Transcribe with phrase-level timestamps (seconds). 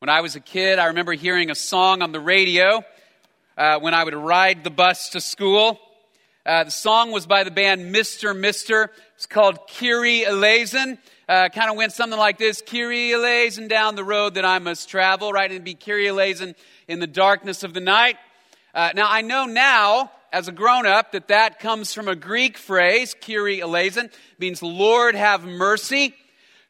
[0.00, 2.82] When I was a kid, I remember hearing a song on the radio
[3.58, 5.78] uh, when I would ride the bus to school.
[6.46, 8.34] Uh, the song was by the band Mr.
[8.34, 8.90] Mister.
[9.16, 10.96] It's called Kyrie Eleison.
[11.28, 14.88] Uh, kind of went something like this Kyrie Eleison down the road that I must
[14.88, 15.52] travel, right?
[15.52, 16.54] And be Kyrie Eleison
[16.88, 18.16] in the darkness of the night.
[18.74, 22.56] Uh, now, I know now, as a grown up, that that comes from a Greek
[22.56, 24.08] phrase, Kyrie Eleison,
[24.38, 26.14] means Lord have mercy.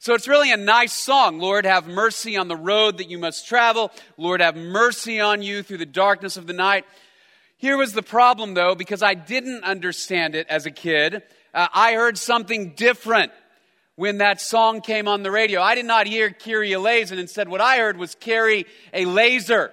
[0.02, 1.40] So it's really a nice song.
[1.40, 3.92] Lord, have mercy on the road that you must travel.
[4.16, 6.86] Lord, have mercy on you through the darkness of the night.
[7.58, 11.22] Here was the problem, though, because I didn't understand it as a kid.
[11.52, 13.30] Uh, I heard something different
[13.96, 15.60] when that song came on the radio.
[15.60, 17.18] I did not hear Kyrie Eleison.
[17.18, 19.70] Instead, what I heard was carry a laser.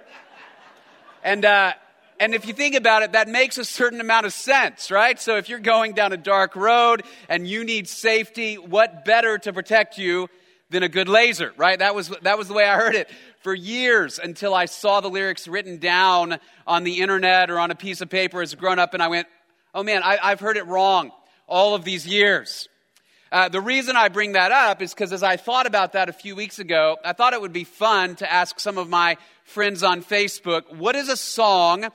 [1.24, 1.72] And, uh,
[2.20, 5.18] and if you think about it, that makes a certain amount of sense, right?
[5.20, 9.52] So if you're going down a dark road and you need safety, what better to
[9.52, 10.28] protect you
[10.70, 11.78] than a good laser, right?
[11.78, 13.08] That was, that was the way I heard it
[13.42, 17.74] for years until I saw the lyrics written down on the internet or on a
[17.74, 19.28] piece of paper as a grown up and I went,
[19.74, 21.12] oh man, I, I've heard it wrong
[21.46, 22.68] all of these years.
[23.30, 26.14] Uh, the reason I bring that up is because as I thought about that a
[26.14, 29.82] few weeks ago, I thought it would be fun to ask some of my friends
[29.82, 31.88] on Facebook, what is a song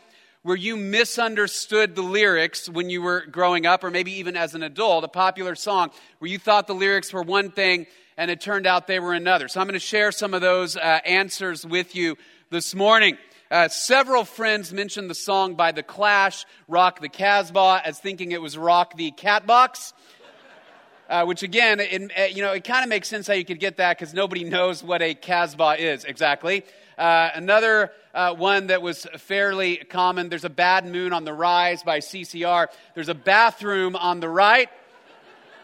[0.43, 4.63] where you misunderstood the lyrics when you were growing up, or maybe even as an
[4.63, 8.67] adult, a popular song where you thought the lyrics were one thing and it turned
[8.67, 9.47] out they were another.
[9.47, 12.17] So I'm going to share some of those uh, answers with you
[12.49, 13.17] this morning.
[13.49, 18.41] Uh, several friends mentioned the song by The Clash, Rock the Casbah, as thinking it
[18.41, 19.93] was Rock the Catbox.
[21.09, 23.59] Uh, which again, it, uh, you know, it kind of makes sense how you could
[23.59, 26.63] get that because nobody knows what a Casbah is exactly.
[26.97, 30.29] Uh, another uh, one that was fairly common.
[30.29, 32.67] There's a bad moon on the rise by CCR.
[32.93, 34.69] There's a bathroom on the right.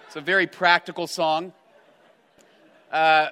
[0.07, 1.53] It's a very practical song.
[2.91, 3.27] Uh,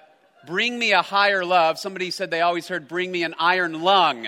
[0.46, 1.80] bring me a higher love.
[1.80, 4.28] Somebody said they always heard bring me an iron lung,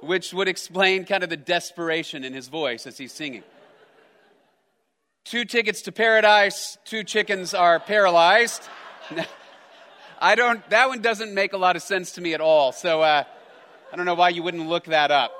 [0.00, 3.42] which would explain kind of the desperation in his voice as he's singing.
[5.24, 8.62] Two tickets to paradise, two chickens are paralyzed.
[10.20, 12.72] I don't, that one doesn't make a lot of sense to me at all.
[12.72, 13.24] So uh,
[13.92, 15.32] I don't know why you wouldn't look that up.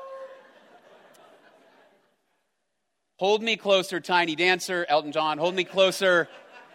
[3.17, 5.39] Hold me closer, Tiny Dancer, Elton John.
[5.39, 6.29] Hold me closer,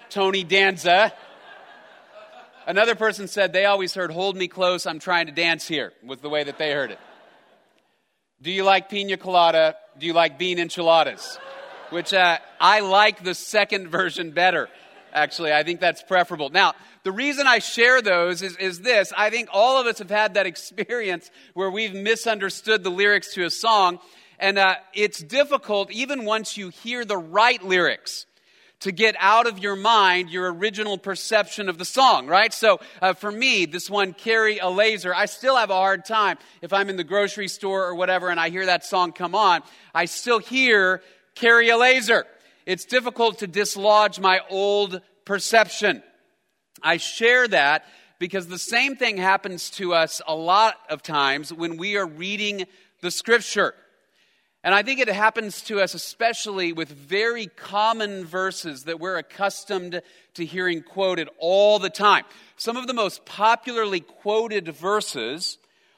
[0.10, 1.14] Tony Danza.
[2.68, 6.20] Another person said they always heard, Hold me close, I'm trying to dance here, was
[6.20, 7.00] the way that they heard it.
[8.42, 9.78] Do you like pina colada?
[9.98, 11.40] Do you like bean enchiladas?
[11.92, 14.68] Which uh, I like the second version better,
[15.14, 15.54] actually.
[15.54, 16.50] I think that's preferable.
[16.50, 19.12] Now, the reason I share those is, is this.
[19.16, 23.46] I think all of us have had that experience where we've misunderstood the lyrics to
[23.46, 24.00] a song.
[24.40, 28.26] And uh, it's difficult, even once you hear the right lyrics,
[28.84, 32.54] to get out of your mind your original perception of the song, right?
[32.54, 36.38] So uh, for me, this one, Carry a Laser, I still have a hard time
[36.62, 39.62] if I'm in the grocery store or whatever and I hear that song come on.
[39.96, 41.02] I still hear
[41.34, 42.26] Carry a Laser.
[42.66, 46.04] It's difficult to dislodge my old perception.
[46.84, 47.86] I share that
[48.20, 52.66] because the same thing happens to us a lot of times when we are reading
[53.02, 53.74] the scripture.
[54.64, 60.02] And I think it happens to us especially with very common verses that we're accustomed
[60.36, 62.24] to hearing quoted all the time.
[62.56, 65.58] Some of the most popularly quoted verses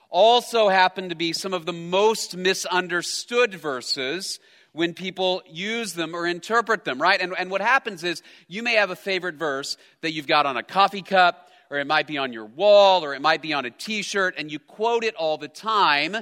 [0.10, 4.40] also happen to be some of the most misunderstood verses
[4.76, 7.22] when people use them or interpret them, right?
[7.22, 10.58] And, and what happens is you may have a favorite verse that you've got on
[10.58, 13.66] a coffee cup, or it might be on your wall, or it might be on
[13.66, 16.18] a t shirt, and you quote it all the time,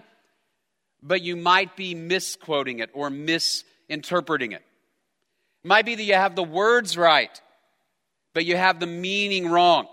[1.02, 4.62] but you might be misquoting it or misinterpreting it.
[5.64, 7.42] It might be that you have the words right,
[8.36, 9.88] but you have the meaning wrong.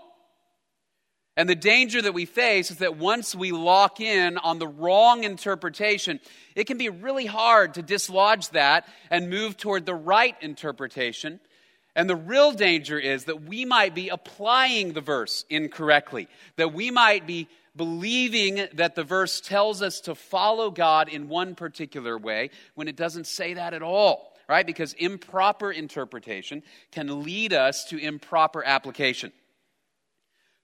[1.41, 5.23] And the danger that we face is that once we lock in on the wrong
[5.23, 6.19] interpretation,
[6.53, 11.39] it can be really hard to dislodge that and move toward the right interpretation.
[11.95, 16.91] And the real danger is that we might be applying the verse incorrectly, that we
[16.91, 22.51] might be believing that the verse tells us to follow God in one particular way
[22.75, 24.67] when it doesn't say that at all, right?
[24.67, 26.61] Because improper interpretation
[26.91, 29.31] can lead us to improper application.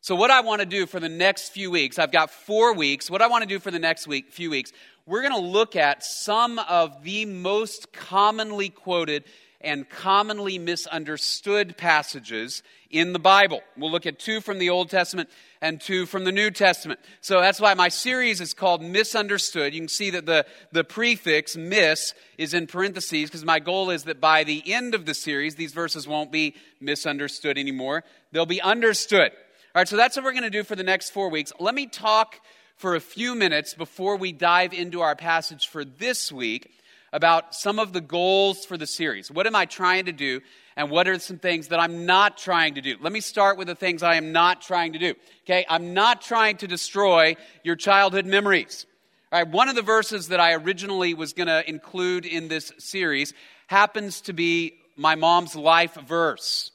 [0.01, 3.09] So, what I want to do for the next few weeks, I've got four weeks.
[3.09, 4.71] What I want to do for the next week, few weeks,
[5.05, 9.23] we're going to look at some of the most commonly quoted
[9.59, 13.61] and commonly misunderstood passages in the Bible.
[13.75, 15.29] We'll look at two from the Old Testament
[15.61, 16.99] and two from the New Testament.
[17.21, 19.73] So that's why my series is called Misunderstood.
[19.73, 24.03] You can see that the, the prefix mis is in parentheses because my goal is
[24.03, 28.03] that by the end of the series, these verses won't be misunderstood anymore.
[28.31, 29.31] They'll be understood.
[29.77, 31.53] All right, so that's what we're going to do for the next four weeks.
[31.59, 32.41] Let me talk
[32.77, 36.71] for a few minutes before we dive into our passage for this week
[37.13, 39.29] about some of the goals for the series.
[39.29, 40.41] What am I trying to do,
[40.75, 42.95] and what are some things that I'm not trying to do?
[42.99, 45.13] Let me start with the things I am not trying to do.
[45.43, 48.87] Okay, I'm not trying to destroy your childhood memories.
[49.31, 52.73] All right, one of the verses that I originally was going to include in this
[52.79, 53.31] series
[53.67, 56.71] happens to be my mom's life verse.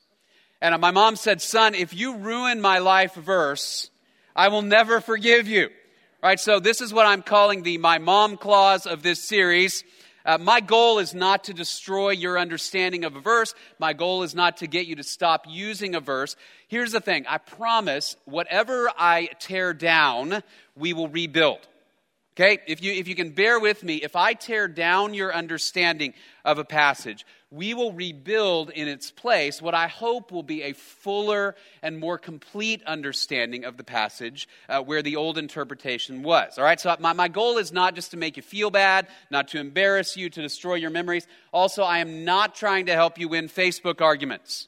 [0.62, 3.90] And my mom said, Son, if you ruin my life verse,
[4.34, 5.70] I will never forgive you.
[6.22, 9.82] Right, so this is what I'm calling the my mom clause of this series.
[10.24, 13.56] Uh, my goal is not to destroy your understanding of a verse.
[13.80, 16.36] My goal is not to get you to stop using a verse.
[16.68, 20.44] Here's the thing I promise, whatever I tear down,
[20.76, 21.58] we will rebuild.
[22.34, 22.58] Okay?
[22.68, 26.58] If you, if you can bear with me, if I tear down your understanding of
[26.58, 31.54] a passage, we will rebuild in its place what I hope will be a fuller
[31.82, 36.56] and more complete understanding of the passage uh, where the old interpretation was.
[36.56, 36.80] All right?
[36.80, 40.16] So my, my goal is not just to make you feel bad, not to embarrass
[40.16, 41.26] you, to destroy your memories.
[41.52, 44.66] Also, I am not trying to help you win Facebook arguments.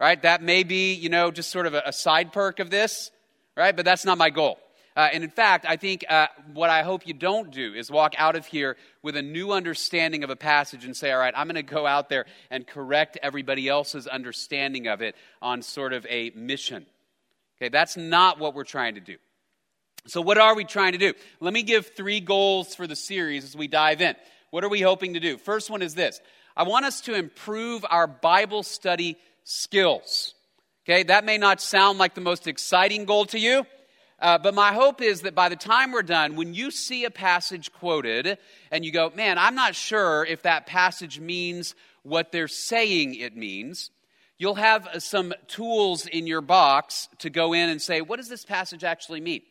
[0.00, 0.20] Right?
[0.22, 3.10] That may be, you know, just sort of a, a side perk of this,
[3.54, 3.76] right?
[3.76, 4.58] But that's not my goal.
[4.96, 8.14] Uh, and in fact, I think uh, what I hope you don't do is walk
[8.16, 11.48] out of here with a new understanding of a passage and say, all right, I'm
[11.48, 16.06] going to go out there and correct everybody else's understanding of it on sort of
[16.08, 16.86] a mission.
[17.58, 19.16] Okay, that's not what we're trying to do.
[20.06, 21.14] So, what are we trying to do?
[21.40, 24.14] Let me give three goals for the series as we dive in.
[24.50, 25.38] What are we hoping to do?
[25.38, 26.20] First one is this
[26.56, 30.34] I want us to improve our Bible study skills.
[30.84, 33.66] Okay, that may not sound like the most exciting goal to you.
[34.24, 37.10] Uh, but my hope is that by the time we're done, when you see a
[37.10, 38.38] passage quoted
[38.70, 41.74] and you go, man, I'm not sure if that passage means
[42.04, 43.90] what they're saying it means,
[44.38, 48.30] you'll have uh, some tools in your box to go in and say, what does
[48.30, 49.42] this passage actually mean?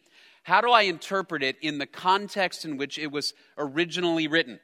[0.42, 4.60] How do I interpret it in the context in which it was originally written?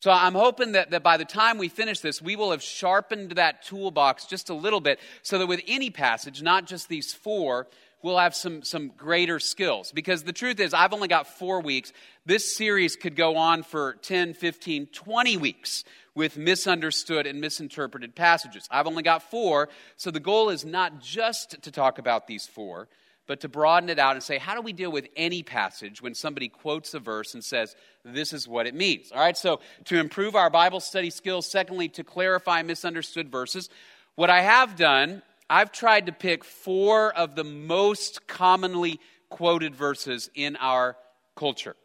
[0.00, 3.30] So I'm hoping that, that by the time we finish this, we will have sharpened
[3.32, 7.68] that toolbox just a little bit so that with any passage, not just these four,
[8.02, 9.92] we'll have some, some greater skills.
[9.92, 11.92] Because the truth is, I've only got four weeks.
[12.26, 15.84] This series could go on for 10, 15, 20 weeks
[16.14, 18.66] with misunderstood and misinterpreted passages.
[18.70, 22.88] I've only got four, so the goal is not just to talk about these four,
[23.26, 26.14] but to broaden it out and say, how do we deal with any passage when
[26.14, 27.74] somebody quotes a verse and says,
[28.04, 29.12] this is what it means?
[29.12, 33.70] All right, so to improve our Bible study skills, secondly, to clarify misunderstood verses,
[34.16, 35.22] what I have done
[35.52, 40.96] I've tried to pick four of the most commonly quoted verses in our
[41.36, 41.76] culture.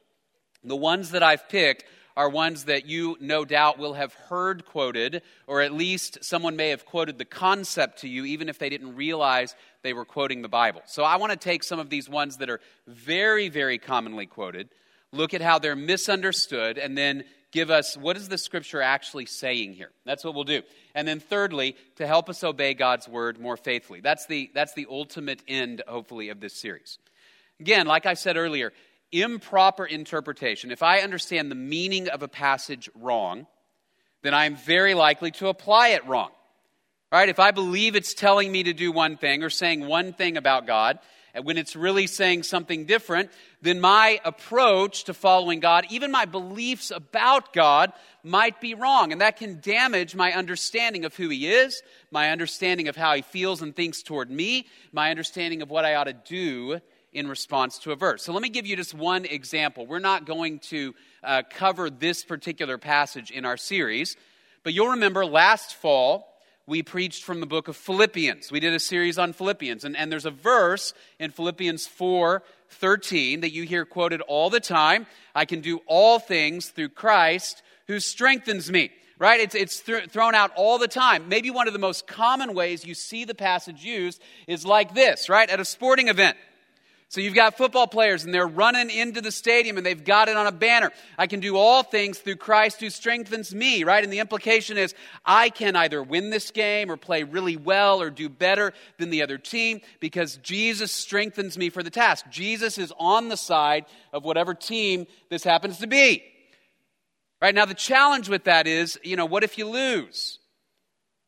[0.64, 1.84] The ones that I've picked
[2.16, 6.70] are ones that you no doubt will have heard quoted, or at least someone may
[6.70, 9.54] have quoted the concept to you, even if they didn't realize
[9.84, 10.82] they were quoting the Bible.
[10.86, 14.70] So I want to take some of these ones that are very, very commonly quoted,
[15.12, 19.74] look at how they're misunderstood, and then give us what is the scripture actually saying
[19.74, 19.92] here.
[20.06, 20.62] That's what we'll do.
[20.94, 24.02] And then thirdly, to help us obey God's word more faithfully.
[24.02, 27.00] That's the that's the ultimate end hopefully of this series.
[27.60, 28.74] Again, like I said earlier,
[29.12, 30.72] improper interpretation.
[30.72, 33.48] If I understand the meaning of a passage wrong,
[34.22, 36.30] then I am very likely to apply it wrong.
[37.12, 37.30] Right?
[37.30, 40.68] If I believe it's telling me to do one thing or saying one thing about
[40.68, 41.00] God,
[41.34, 43.32] and when it's really saying something different,
[43.62, 47.94] then my approach to following God, even my beliefs about God,
[48.24, 49.12] might be wrong.
[49.12, 51.82] And that can damage my understanding of who He is,
[52.12, 55.96] my understanding of how He feels and thinks toward me, my understanding of what I
[55.96, 56.80] ought to do
[57.14, 58.24] in response to a verse.
[58.24, 59.88] So let me give you just one example.
[59.88, 60.94] We're not going to
[61.24, 64.16] uh, cover this particular passage in our series,
[64.64, 66.37] but you'll remember last fall,
[66.68, 68.52] we preached from the book of Philippians.
[68.52, 69.86] We did a series on Philippians.
[69.86, 74.60] And, and there's a verse in Philippians 4 13 that you hear quoted all the
[74.60, 75.08] time.
[75.34, 78.92] I can do all things through Christ who strengthens me.
[79.18, 79.40] Right?
[79.40, 81.28] It's, it's th- thrown out all the time.
[81.28, 85.28] Maybe one of the most common ways you see the passage used is like this,
[85.28, 85.50] right?
[85.50, 86.38] At a sporting event.
[87.10, 90.36] So you've got football players and they're running into the stadium and they've got it
[90.36, 90.92] on a banner.
[91.18, 94.04] I can do all things through Christ who strengthens me, right?
[94.04, 94.94] And the implication is
[95.26, 99.22] I can either win this game or play really well or do better than the
[99.22, 102.26] other team because Jesus strengthens me for the task.
[102.30, 106.26] Jesus is on the side of whatever team this happens to be.
[107.42, 110.40] Right now, the challenge with that is, you know, what if you lose?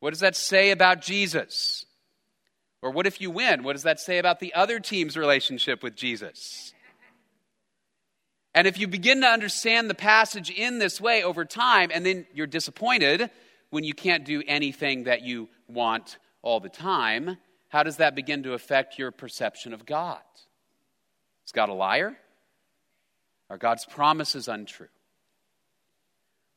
[0.01, 1.85] What does that say about Jesus?
[2.81, 3.63] Or what if you win?
[3.63, 6.73] What does that say about the other team's relationship with Jesus?
[8.55, 12.25] And if you begin to understand the passage in this way over time, and then
[12.33, 13.29] you're disappointed
[13.69, 18.43] when you can't do anything that you want all the time, how does that begin
[18.43, 20.21] to affect your perception of God?
[21.45, 22.17] Is God a liar?
[23.49, 24.87] Are God's promises untrue?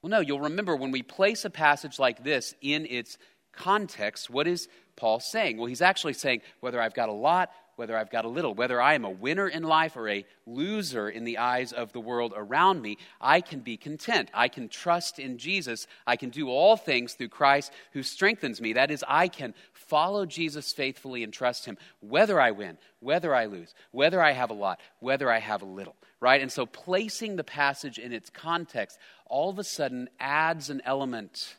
[0.00, 3.18] Well, no, you'll remember when we place a passage like this in its
[3.52, 4.68] context, what is
[5.02, 5.56] Paul saying?
[5.58, 8.80] Well, he's actually saying whether I've got a lot whether I've got a little, whether
[8.80, 12.32] I am a winner in life or a loser in the eyes of the world
[12.36, 14.30] around me, I can be content.
[14.34, 15.86] I can trust in Jesus.
[16.06, 18.74] I can do all things through Christ who strengthens me.
[18.74, 23.46] That is, I can follow Jesus faithfully and trust him, whether I win, whether I
[23.46, 26.42] lose, whether I have a lot, whether I have a little, right?
[26.42, 31.56] And so placing the passage in its context all of a sudden adds an element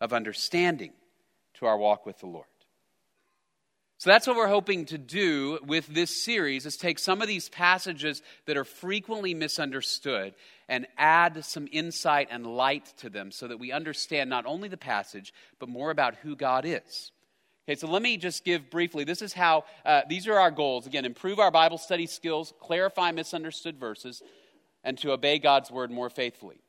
[0.00, 0.92] of understanding
[1.54, 2.46] to our walk with the Lord.
[4.04, 7.48] So that's what we're hoping to do with this series is take some of these
[7.48, 10.34] passages that are frequently misunderstood
[10.68, 14.76] and add some insight and light to them so that we understand not only the
[14.76, 17.12] passage but more about who God is.
[17.66, 19.04] Okay, so let me just give briefly.
[19.04, 20.86] This is how, uh, these are our goals.
[20.86, 24.22] Again, improve our Bible study skills, clarify misunderstood verses,
[24.82, 26.63] and to obey God's word more faithfully.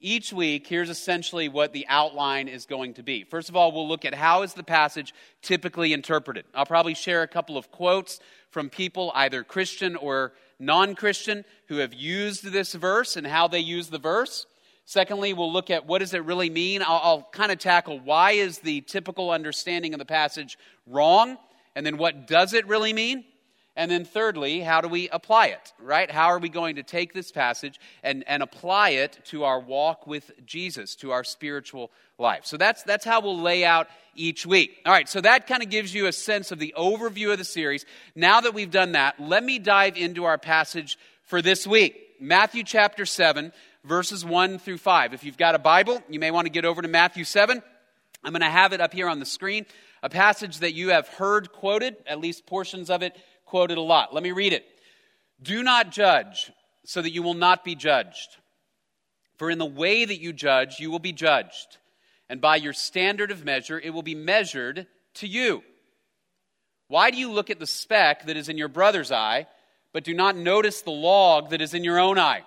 [0.00, 3.24] Each week, here's essentially what the outline is going to be.
[3.24, 5.12] First of all, we'll look at how is the passage
[5.42, 6.44] typically interpreted.
[6.54, 11.78] I'll probably share a couple of quotes from people, either Christian or non Christian, who
[11.78, 14.46] have used this verse and how they use the verse.
[14.84, 16.80] Secondly, we'll look at what does it really mean.
[16.80, 21.38] I'll, I'll kind of tackle why is the typical understanding of the passage wrong,
[21.74, 23.24] and then what does it really mean.
[23.78, 26.10] And then, thirdly, how do we apply it, right?
[26.10, 30.04] How are we going to take this passage and, and apply it to our walk
[30.04, 32.44] with Jesus, to our spiritual life?
[32.44, 34.82] So that's, that's how we'll lay out each week.
[34.84, 37.44] All right, so that kind of gives you a sense of the overview of the
[37.44, 37.86] series.
[38.16, 42.64] Now that we've done that, let me dive into our passage for this week Matthew
[42.64, 43.52] chapter 7,
[43.84, 45.14] verses 1 through 5.
[45.14, 47.62] If you've got a Bible, you may want to get over to Matthew 7.
[48.24, 49.66] I'm going to have it up here on the screen.
[50.02, 53.16] A passage that you have heard quoted, at least portions of it
[53.48, 54.14] quoted a lot.
[54.14, 54.64] Let me read it.
[55.42, 56.50] Do not judge
[56.84, 58.36] so that you will not be judged.
[59.36, 61.78] For in the way that you judge, you will be judged.
[62.28, 65.62] And by your standard of measure, it will be measured to you.
[66.88, 69.46] Why do you look at the speck that is in your brother's eye,
[69.92, 72.42] but do not notice the log that is in your own eye?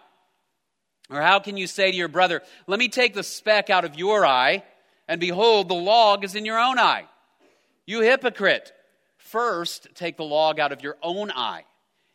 [1.10, 3.96] Or how can you say to your brother, Let me take the speck out of
[3.96, 4.64] your eye,
[5.08, 7.06] and behold, the log is in your own eye?
[7.86, 8.72] You hypocrite!
[9.32, 11.64] First, take the log out of your own eye,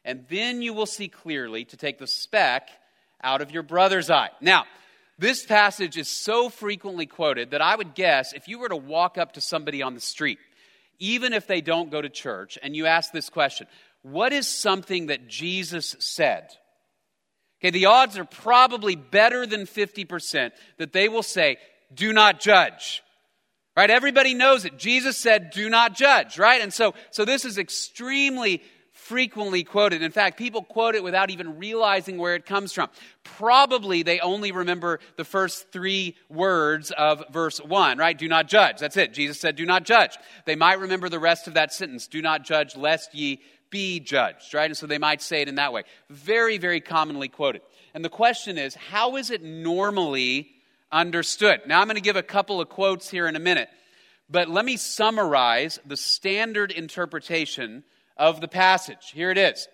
[0.04, 2.68] and then you will see clearly to take the speck
[3.22, 4.28] out of your brother's eye.
[4.42, 4.64] Now,
[5.18, 9.16] this passage is so frequently quoted that I would guess if you were to walk
[9.16, 10.38] up to somebody on the street,
[10.98, 13.66] even if they don't go to church, and you ask this question,
[14.02, 16.50] what is something that Jesus said?
[17.60, 21.56] Okay, the odds are probably better than 50% that they will say,
[21.94, 23.02] do not judge.
[23.76, 23.90] Right?
[23.90, 24.78] Everybody knows it.
[24.78, 26.62] Jesus said, do not judge, right?
[26.62, 30.02] And so, so this is extremely frequently quoted.
[30.02, 32.88] In fact, people quote it without even realizing where it comes from.
[33.22, 38.16] Probably they only remember the first three words of verse 1, right?
[38.16, 38.78] Do not judge.
[38.78, 39.12] That's it.
[39.12, 40.16] Jesus said, do not judge.
[40.46, 42.06] They might remember the rest of that sentence.
[42.06, 44.70] Do not judge lest ye be judged, right?
[44.70, 45.82] And so they might say it in that way.
[46.08, 47.60] Very, very commonly quoted.
[47.92, 50.50] And the question is, how is it normally
[50.90, 51.60] understood.
[51.66, 53.68] Now, I'm going to give a couple of quotes here in a minute,
[54.28, 57.84] but let me summarize the standard interpretation
[58.16, 59.10] of the passage.
[59.12, 59.68] Here it is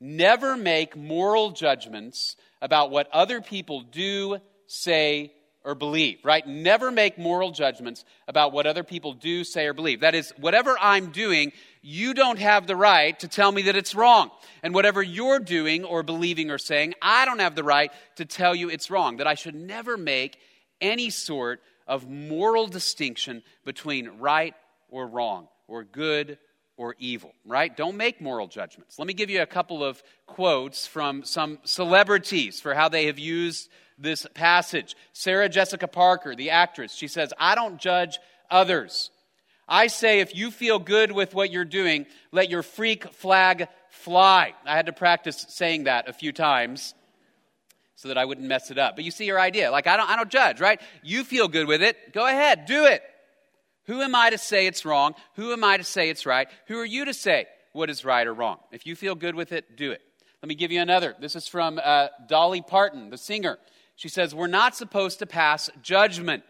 [0.00, 5.32] Never make moral judgments about what other people do, say,
[5.64, 6.46] or believe, right?
[6.46, 10.00] Never make moral judgments about what other people do, say, or believe.
[10.00, 13.94] That is, whatever I'm doing, you don't have the right to tell me that it's
[13.94, 14.30] wrong.
[14.62, 18.54] And whatever you're doing or believing or saying, I don't have the right to tell
[18.54, 19.16] you it's wrong.
[19.16, 20.38] That I should never make
[20.80, 24.54] any sort of moral distinction between right
[24.90, 26.38] or wrong, or good
[26.76, 27.76] or evil, right?
[27.76, 28.98] Don't make moral judgments.
[28.98, 33.18] Let me give you a couple of quotes from some celebrities for how they have
[33.18, 33.68] used
[33.98, 34.94] this passage.
[35.12, 38.18] Sarah Jessica Parker, the actress, she says, I don't judge
[38.50, 39.10] others.
[39.68, 44.54] I say, if you feel good with what you're doing, let your freak flag fly.
[44.64, 46.94] I had to practice saying that a few times
[47.98, 48.94] so that I wouldn't mess it up.
[48.94, 49.72] But you see your idea.
[49.72, 50.80] Like, I don't, I don't judge, right?
[51.02, 52.12] You feel good with it.
[52.12, 53.02] Go ahead, do it.
[53.86, 55.16] Who am I to say it's wrong?
[55.34, 56.46] Who am I to say it's right?
[56.68, 58.58] Who are you to say what is right or wrong?
[58.70, 60.00] If you feel good with it, do it.
[60.40, 61.16] Let me give you another.
[61.20, 63.58] This is from uh, Dolly Parton, the singer.
[63.96, 66.44] She says, We're not supposed to pass judgment.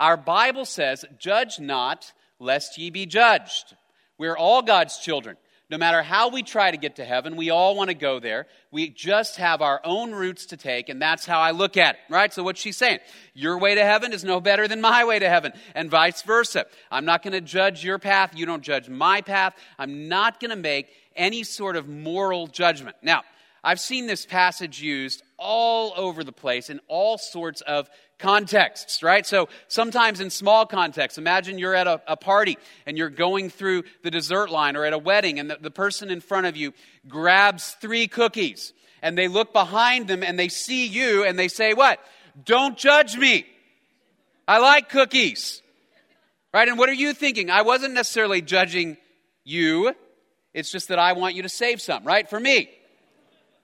[0.00, 3.76] Our Bible says, Judge not, lest ye be judged.
[4.18, 5.36] We're all God's children.
[5.72, 8.46] No matter how we try to get to heaven, we all want to go there.
[8.70, 12.00] We just have our own routes to take, and that's how I look at it,
[12.10, 12.30] right?
[12.30, 12.98] So, what she's saying,
[13.32, 16.66] your way to heaven is no better than my way to heaven, and vice versa.
[16.90, 18.36] I'm not going to judge your path.
[18.36, 19.54] You don't judge my path.
[19.78, 22.96] I'm not going to make any sort of moral judgment.
[23.00, 23.22] Now,
[23.64, 27.88] I've seen this passage used all over the place in all sorts of
[28.22, 29.26] contexts, right?
[29.26, 33.82] So sometimes in small contexts, imagine you're at a, a, party and you're going through
[34.04, 36.72] the dessert line or at a wedding and the, the person in front of you
[37.08, 41.74] grabs three cookies and they look behind them and they see you and they say,
[41.74, 41.98] What?
[42.44, 43.44] Don't judge me.
[44.46, 45.60] I like cookies.
[46.54, 46.68] Right?
[46.68, 47.50] And what are you thinking?
[47.50, 48.98] I wasn't necessarily judging
[49.42, 49.94] you.
[50.54, 52.30] It's just that I want you to save some, right?
[52.30, 52.70] For me.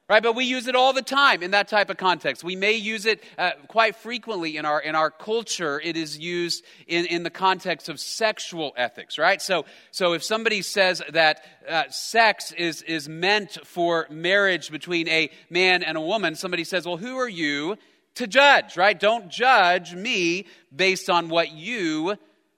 [0.09, 0.23] Right?
[0.23, 2.43] But we use it all the time in that type of context.
[2.43, 5.79] We may use it uh, quite frequently in our, in our culture.
[5.79, 9.43] It is used in, in the context of sexual ethics, right?
[9.43, 15.29] So, so if somebody says that uh, sex is, is meant for marriage between a
[15.51, 17.77] man and a woman, somebody says, well, who are you
[18.15, 18.99] to judge, right?
[18.99, 22.17] Don't judge me based on what you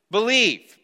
[0.08, 0.76] believe.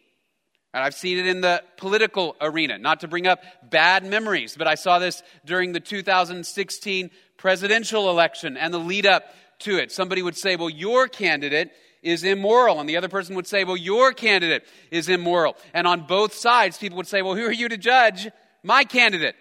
[0.77, 4.67] And I've seen it in the political arena, not to bring up bad memories, but
[4.67, 9.23] I saw this during the 2016 presidential election and the lead up
[9.61, 9.91] to it.
[9.91, 11.71] Somebody would say, well, your candidate
[12.03, 12.79] is immoral.
[12.79, 15.57] And the other person would say, well, your candidate is immoral.
[15.73, 18.27] And on both sides, people would say, well, who are you to judge
[18.61, 19.33] my candidate?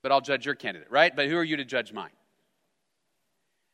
[0.00, 1.14] But I'll judge your candidate, right?
[1.14, 2.12] But who are you to judge mine?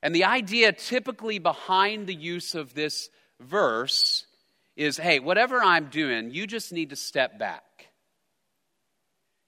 [0.03, 3.11] And the idea typically behind the use of this
[3.41, 4.26] verse
[4.77, 7.63] is hey, whatever I'm doing, you just need to step back.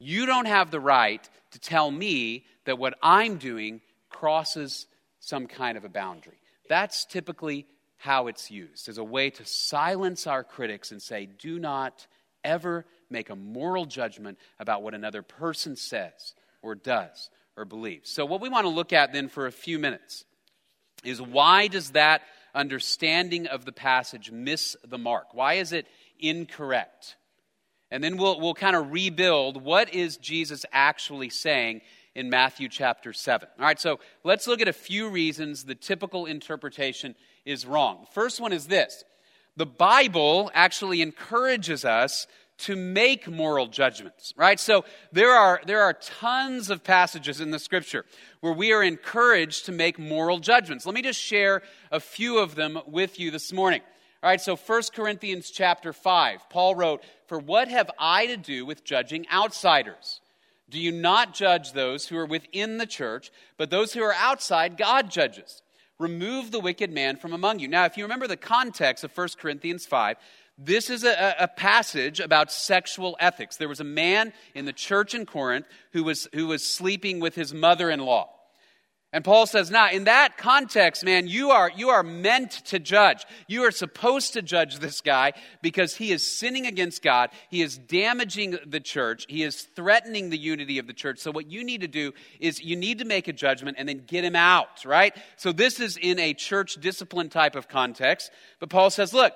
[0.00, 3.80] You don't have the right to tell me that what I'm doing
[4.11, 4.87] crosses
[5.20, 6.38] some kind of a boundary.
[6.68, 7.66] That's typically
[7.97, 12.06] how it's used as a way to silence our critics and say, do not
[12.44, 18.11] ever make a moral judgment about what another person says or does or believes.
[18.11, 20.25] So, what we want to look at then for a few minutes
[21.04, 22.23] is why does that
[22.58, 25.32] understanding of the passage miss the mark?
[25.32, 25.86] Why is it
[26.18, 27.16] incorrect?
[27.90, 31.80] And then we'll, we'll kind of rebuild what is Jesus actually saying
[32.14, 33.48] in Matthew chapter 7.
[33.58, 38.00] All right, so let's look at a few reasons the typical interpretation is wrong.
[38.00, 39.04] The first one is this
[39.56, 42.26] the Bible actually encourages us
[42.58, 44.58] to make moral judgments, right?
[44.58, 48.04] So there are, there are tons of passages in the scripture
[48.40, 50.84] where we are encouraged to make moral judgments.
[50.84, 53.80] Let me just share a few of them with you this morning.
[54.23, 58.66] All right, so 1 Corinthians chapter 5, Paul wrote, For what have I to do
[58.66, 60.21] with judging outsiders?
[60.68, 64.76] Do you not judge those who are within the church, but those who are outside,
[64.76, 65.62] God judges?
[65.99, 67.68] Remove the wicked man from among you.
[67.68, 70.16] Now, if you remember the context of 1 Corinthians 5,
[70.58, 73.56] this is a, a, passage about sexual ethics.
[73.56, 77.36] There was a man in the church in Corinth who was, who was sleeping with
[77.36, 78.30] his mother in law.
[79.10, 83.25] And Paul says, now, in that context, man, you are, you are meant to judge.
[83.47, 87.30] You are supposed to judge this guy because he is sinning against God.
[87.49, 89.25] He is damaging the church.
[89.26, 91.21] He is threatening the unity of the church.
[91.21, 94.02] So, what you need to do is you need to make a judgment and then
[94.06, 95.16] get him out, right?
[95.36, 98.30] So, this is in a church discipline type of context.
[98.60, 99.32] But Paul says, look,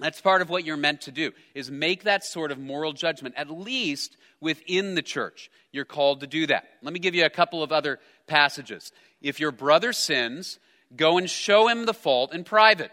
[0.00, 3.34] that's part of what you're meant to do, is make that sort of moral judgment,
[3.36, 5.50] at least within the church.
[5.72, 6.64] You're called to do that.
[6.82, 8.92] Let me give you a couple of other passages.
[9.22, 10.58] If your brother sins,
[10.94, 12.90] go and show him the fault in private.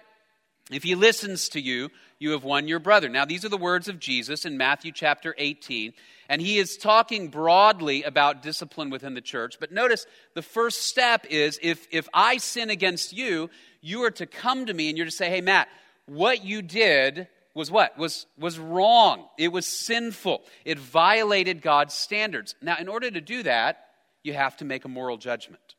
[0.70, 3.10] If he listens to you, you have won your brother.
[3.10, 5.92] Now, these are the words of Jesus in Matthew chapter 18,
[6.30, 9.58] and he is talking broadly about discipline within the church.
[9.60, 13.50] But notice the first step is if, if I sin against you,
[13.82, 15.68] you are to come to me and you're to say, hey, Matt,
[16.12, 17.98] what you did was what?
[17.98, 19.28] Was, was wrong.
[19.38, 20.44] It was sinful.
[20.66, 22.54] It violated God's standards.
[22.62, 23.86] Now, in order to do that,
[24.22, 25.76] you have to make a moral judgment.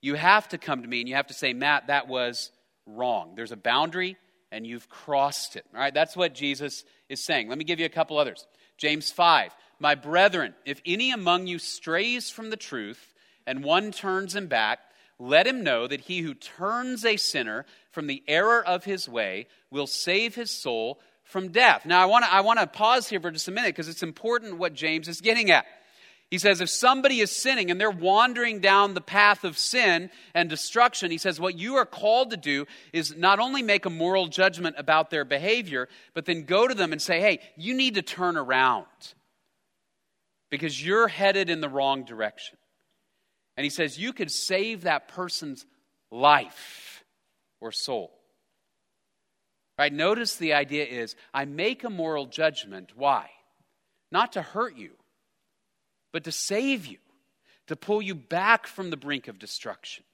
[0.00, 2.50] You have to come to me and you have to say, Matt, that was
[2.86, 3.34] wrong.
[3.36, 4.16] There's a boundary
[4.50, 5.66] and you've crossed it.
[5.74, 7.48] All right, that's what Jesus is saying.
[7.48, 8.46] Let me give you a couple others.
[8.78, 9.54] James 5.
[9.78, 13.12] My brethren, if any among you strays from the truth
[13.46, 14.78] and one turns him back,
[15.18, 19.46] let him know that he who turns a sinner from the error of his way
[19.70, 21.86] will save his soul from death.
[21.86, 24.58] Now, I want to I wanna pause here for just a minute because it's important
[24.58, 25.66] what James is getting at.
[26.30, 30.48] He says, if somebody is sinning and they're wandering down the path of sin and
[30.48, 34.28] destruction, he says, what you are called to do is not only make a moral
[34.28, 38.02] judgment about their behavior, but then go to them and say, hey, you need to
[38.02, 38.86] turn around
[40.50, 42.56] because you're headed in the wrong direction.
[43.56, 45.66] And he says, You could save that person's
[46.10, 46.89] life
[47.60, 48.10] or soul.
[49.78, 49.92] Right?
[49.92, 52.92] Notice the idea is I make a moral judgment.
[52.96, 53.30] Why?
[54.12, 54.90] Not to hurt you,
[56.12, 56.98] but to save you,
[57.68, 60.04] to pull you back from the brink of destruction.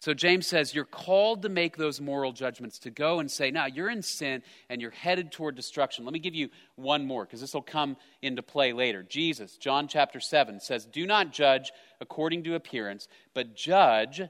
[0.00, 3.66] So James says you're called to make those moral judgments, to go and say, now
[3.66, 6.06] you're in sin and you're headed toward destruction.
[6.06, 9.02] Let me give you one more because this will come into play later.
[9.02, 14.22] Jesus, John chapter 7, says, Do not judge according to appearance, but judge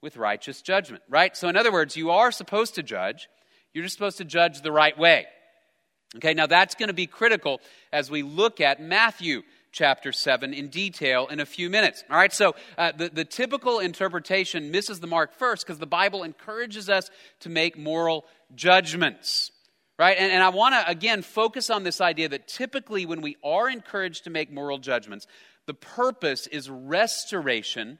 [0.00, 1.36] with righteous judgment, right?
[1.36, 3.28] So, in other words, you are supposed to judge,
[3.72, 5.26] you're just supposed to judge the right way.
[6.16, 7.60] Okay, now that's going to be critical
[7.92, 12.02] as we look at Matthew chapter 7 in detail in a few minutes.
[12.10, 16.22] All right, so uh, the, the typical interpretation misses the mark first because the Bible
[16.22, 19.50] encourages us to make moral judgments.
[19.98, 20.16] Right?
[20.16, 23.68] And, and I want to, again, focus on this idea that typically when we are
[23.68, 25.26] encouraged to make moral judgments,
[25.66, 27.98] the purpose is restoration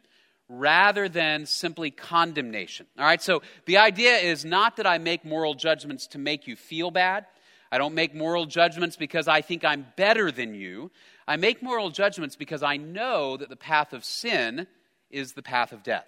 [0.49, 2.87] rather than simply condemnation.
[2.99, 6.57] All right, so the idea is not that I make moral judgments to make you
[6.57, 7.27] feel bad.
[7.71, 10.91] I don't make moral judgments because I think I'm better than you.
[11.27, 14.67] I make moral judgments because I know that the path of sin
[15.11, 16.07] is the path of death.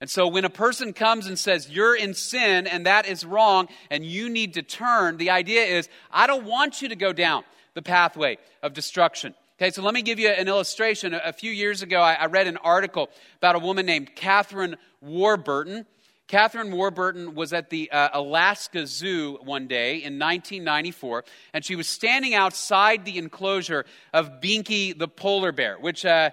[0.00, 3.68] And so when a person comes and says, You're in sin and that is wrong
[3.90, 7.44] and you need to turn, the idea is, I don't want you to go down
[7.74, 9.34] the pathway of destruction.
[9.58, 11.14] Okay, so let me give you an illustration.
[11.14, 15.86] A few years ago, I read an article about a woman named Catherine Warburton.
[16.28, 21.88] Catherine Warburton was at the uh, Alaska Zoo one day in 1994, and she was
[21.88, 26.32] standing outside the enclosure of Binky the polar bear, which uh,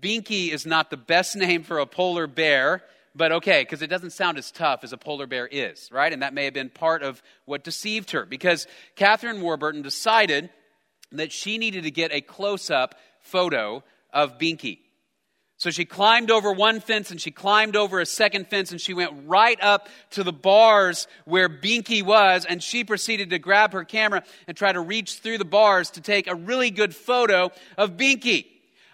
[0.00, 2.82] Binky is not the best name for a polar bear,
[3.14, 6.10] but okay, because it doesn't sound as tough as a polar bear is, right?
[6.10, 10.48] And that may have been part of what deceived her, because Catherine Warburton decided
[11.12, 14.78] that she needed to get a close up photo of Binky.
[15.58, 18.92] So she climbed over one fence and she climbed over a second fence and she
[18.92, 23.84] went right up to the bars where Binky was and she proceeded to grab her
[23.84, 27.96] camera and try to reach through the bars to take a really good photo of
[27.96, 28.46] Binky.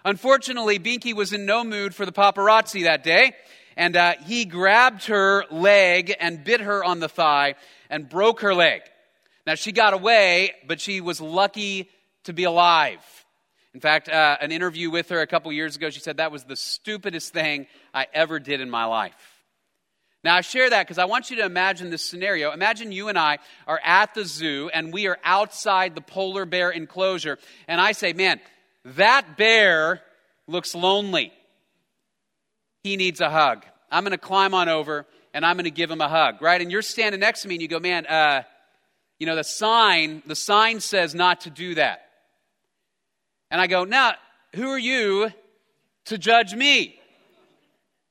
[0.05, 3.33] Unfortunately, Binky was in no mood for the paparazzi that day
[3.75, 7.55] and uh, he grabbed her leg and bit her on the thigh
[7.89, 8.83] and broke her leg.
[9.45, 11.89] Now she got away, but she was lucky
[12.23, 12.99] to be alive.
[13.73, 16.43] In fact, uh, an interview with her a couple years ago, she said, That was
[16.43, 19.15] the stupidest thing I ever did in my life.
[20.23, 22.51] Now, I share that because I want you to imagine this scenario.
[22.51, 26.69] Imagine you and I are at the zoo and we are outside the polar bear
[26.69, 28.39] enclosure, and I say, Man,
[28.85, 30.01] that bear
[30.47, 31.33] looks lonely.
[32.83, 33.65] He needs a hug.
[33.89, 36.61] I'm going to climb on over and I'm going to give him a hug, right?
[36.61, 38.43] And you're standing next to me and you go, Man, uh,
[39.19, 42.02] you know, the sign, the sign says not to do that.
[43.53, 44.15] And I go, now,
[44.55, 45.31] who are you
[46.05, 46.99] to judge me?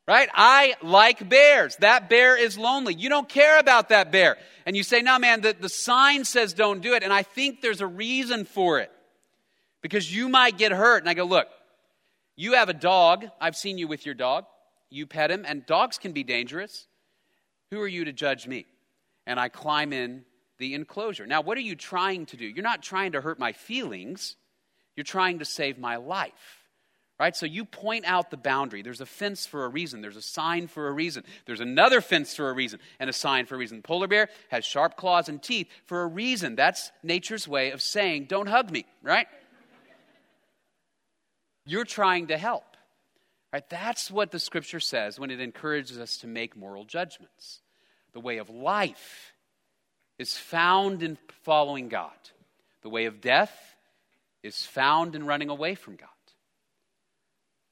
[0.07, 0.29] Right?
[0.33, 1.75] I like bears.
[1.81, 2.95] That bear is lonely.
[2.95, 4.37] You don't care about that bear.
[4.67, 7.03] And you say, no, man, the, the sign says don't do it.
[7.03, 8.93] And I think there's a reason for it
[9.81, 11.03] because you might get hurt.
[11.03, 11.49] And I go, look,
[12.37, 13.27] you have a dog.
[13.41, 14.45] I've seen you with your dog.
[14.91, 16.87] You pet him, and dogs can be dangerous.
[17.73, 18.65] Who are you to judge me?
[19.27, 20.25] And I climb in
[20.59, 21.27] the enclosure.
[21.27, 22.47] Now, what are you trying to do?
[22.47, 24.37] You're not trying to hurt my feelings.
[24.97, 26.59] You're trying to save my life.
[27.21, 27.37] Right?
[27.37, 28.83] So you point out the boundary.
[28.83, 30.01] There's a fence for a reason.
[30.01, 31.23] There's a sign for a reason.
[31.47, 33.81] There's another fence for a reason and a sign for a reason.
[33.81, 36.57] Polar bear has sharp claws and teeth for a reason.
[36.57, 39.29] That's nature's way of saying, don't hug me, right?
[41.65, 42.65] You're trying to help.
[43.53, 43.69] Right?
[43.69, 47.61] That's what the scripture says when it encourages us to make moral judgments.
[48.15, 49.33] The way of life
[50.19, 52.11] is found in following God.
[52.83, 53.72] The way of death
[54.43, 56.09] is found in running away from God.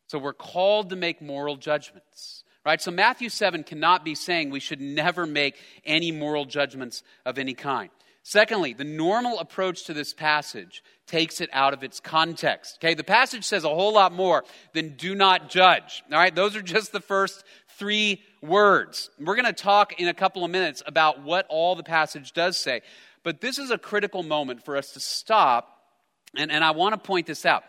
[0.08, 2.44] So we're called to make moral judgments.
[2.66, 2.80] Right?
[2.80, 7.54] So Matthew 7 cannot be saying we should never make any moral judgments of any
[7.54, 7.90] kind.
[8.22, 12.76] Secondly, the normal approach to this passage takes it out of its context.
[12.78, 16.02] Okay, the passage says a whole lot more than do not judge.
[16.12, 17.44] All right, those are just the first
[17.78, 19.08] three words.
[19.18, 22.58] We're going to talk in a couple of minutes about what all the passage does
[22.58, 22.82] say.
[23.22, 25.79] But this is a critical moment for us to stop
[26.36, 27.64] and, and I want to point this out.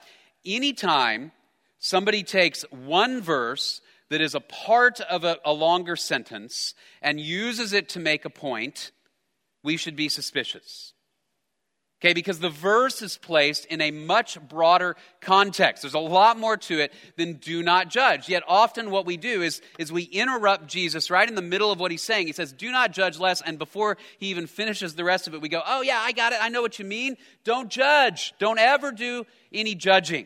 [0.45, 1.31] Anytime
[1.79, 7.73] somebody takes one verse that is a part of a, a longer sentence and uses
[7.73, 8.91] it to make a point,
[9.63, 10.93] we should be suspicious.
[12.01, 15.83] Okay, because the verse is placed in a much broader context.
[15.83, 18.27] There's a lot more to it than do not judge.
[18.27, 21.79] Yet often what we do is, is we interrupt Jesus right in the middle of
[21.79, 22.25] what he's saying.
[22.25, 23.41] He says, do not judge less.
[23.41, 26.33] And before he even finishes the rest of it, we go, oh yeah, I got
[26.33, 26.39] it.
[26.41, 27.17] I know what you mean.
[27.43, 28.33] Don't judge.
[28.39, 30.25] Don't ever do any judging.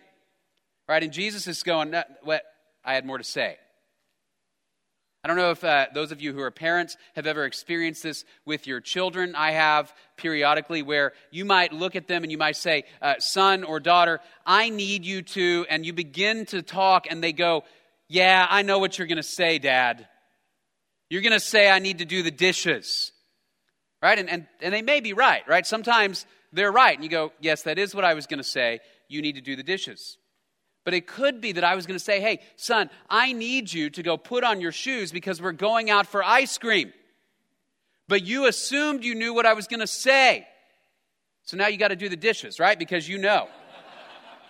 [0.87, 1.03] Right?
[1.03, 2.43] And Jesus is going, what?
[2.85, 3.57] I had more to say.
[5.25, 8.25] I don't know if uh, those of you who are parents have ever experienced this
[8.45, 9.33] with your children.
[9.33, 13.63] I have periodically where you might look at them and you might say, uh, son
[13.63, 17.63] or daughter, I need you to, and you begin to talk and they go,
[18.07, 20.07] Yeah, I know what you're going to say, Dad.
[21.09, 23.11] You're going to say, I need to do the dishes.
[24.03, 24.19] Right?
[24.19, 25.65] And, and, and they may be right, right?
[25.65, 26.93] Sometimes they're right.
[26.93, 28.79] And you go, Yes, that is what I was going to say.
[29.07, 30.19] You need to do the dishes.
[30.85, 33.89] But it could be that I was going to say, hey, son, I need you
[33.89, 36.93] to go put on your shoes because we're going out for ice cream.
[38.07, 40.47] But you assumed you knew what I was going to say.
[41.43, 42.77] So now you got to do the dishes, right?
[42.77, 43.47] Because you know.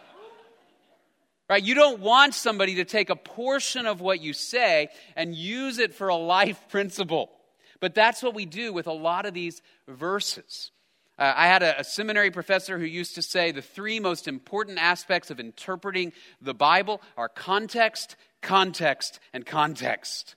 [1.49, 1.63] right?
[1.63, 5.93] You don't want somebody to take a portion of what you say and use it
[5.93, 7.29] for a life principle.
[7.79, 10.71] But that's what we do with a lot of these verses.
[11.17, 14.79] Uh, I had a, a, seminary professor who used to say the three most important
[14.79, 20.35] aspects of interpreting the Bible are context, context, and context.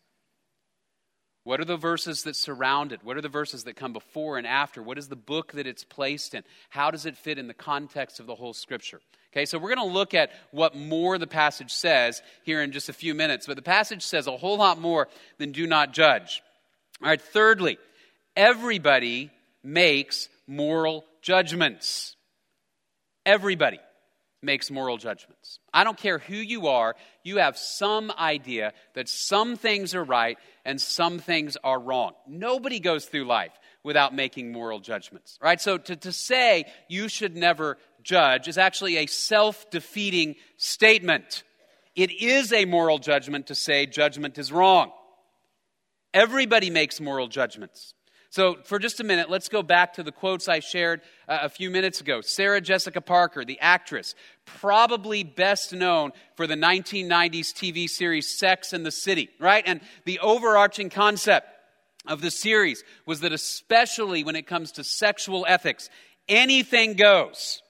[1.42, 3.02] What are the verses that surround it?
[3.02, 4.82] What are the verses that come before and after?
[4.82, 6.44] What is the book that it's placed in?
[6.68, 9.00] How does it fit in the context of the whole scripture?
[9.32, 12.88] Okay, so we're going to look at what more the passage says here in just
[12.88, 13.46] a few minutes.
[13.46, 16.42] But the passage says a whole lot more than do not judge.
[17.02, 17.78] All right, thirdly,
[18.36, 19.30] everybody
[19.64, 22.16] makes moral judgments.
[23.24, 23.78] Everybody
[24.42, 25.58] makes moral judgments.
[25.72, 30.38] I don't care who you are, you have some idea that some things are right
[30.64, 32.12] and some things are wrong.
[32.26, 35.60] Nobody goes through life without making moral judgments, right?
[35.60, 41.42] So to, to say you should never judge is actually a self defeating statement.
[41.96, 44.92] It is a moral judgment to say judgment is wrong.
[46.14, 47.92] Everybody makes moral judgments.
[48.38, 51.48] So, for just a minute, let's go back to the quotes I shared uh, a
[51.48, 52.20] few minutes ago.
[52.20, 58.86] Sarah Jessica Parker, the actress, probably best known for the 1990s TV series Sex and
[58.86, 59.64] the City, right?
[59.66, 61.48] And the overarching concept
[62.06, 65.90] of the series was that, especially when it comes to sexual ethics,
[66.28, 67.60] anything goes.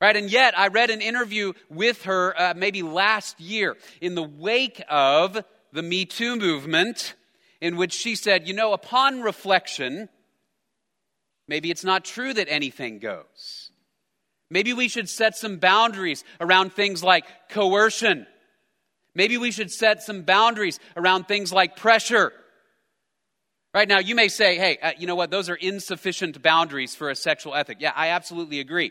[0.00, 4.22] Right, and yet I read an interview with her uh, maybe last year in the
[4.22, 7.16] wake of the Me Too movement
[7.60, 10.08] in which she said, You know, upon reflection,
[11.48, 13.70] maybe it's not true that anything goes.
[14.50, 18.26] Maybe we should set some boundaries around things like coercion.
[19.14, 22.32] Maybe we should set some boundaries around things like pressure.
[23.72, 27.10] Right now, you may say, hey, uh, you know what, those are insufficient boundaries for
[27.10, 27.78] a sexual ethic.
[27.80, 28.90] Yeah, I absolutely agree.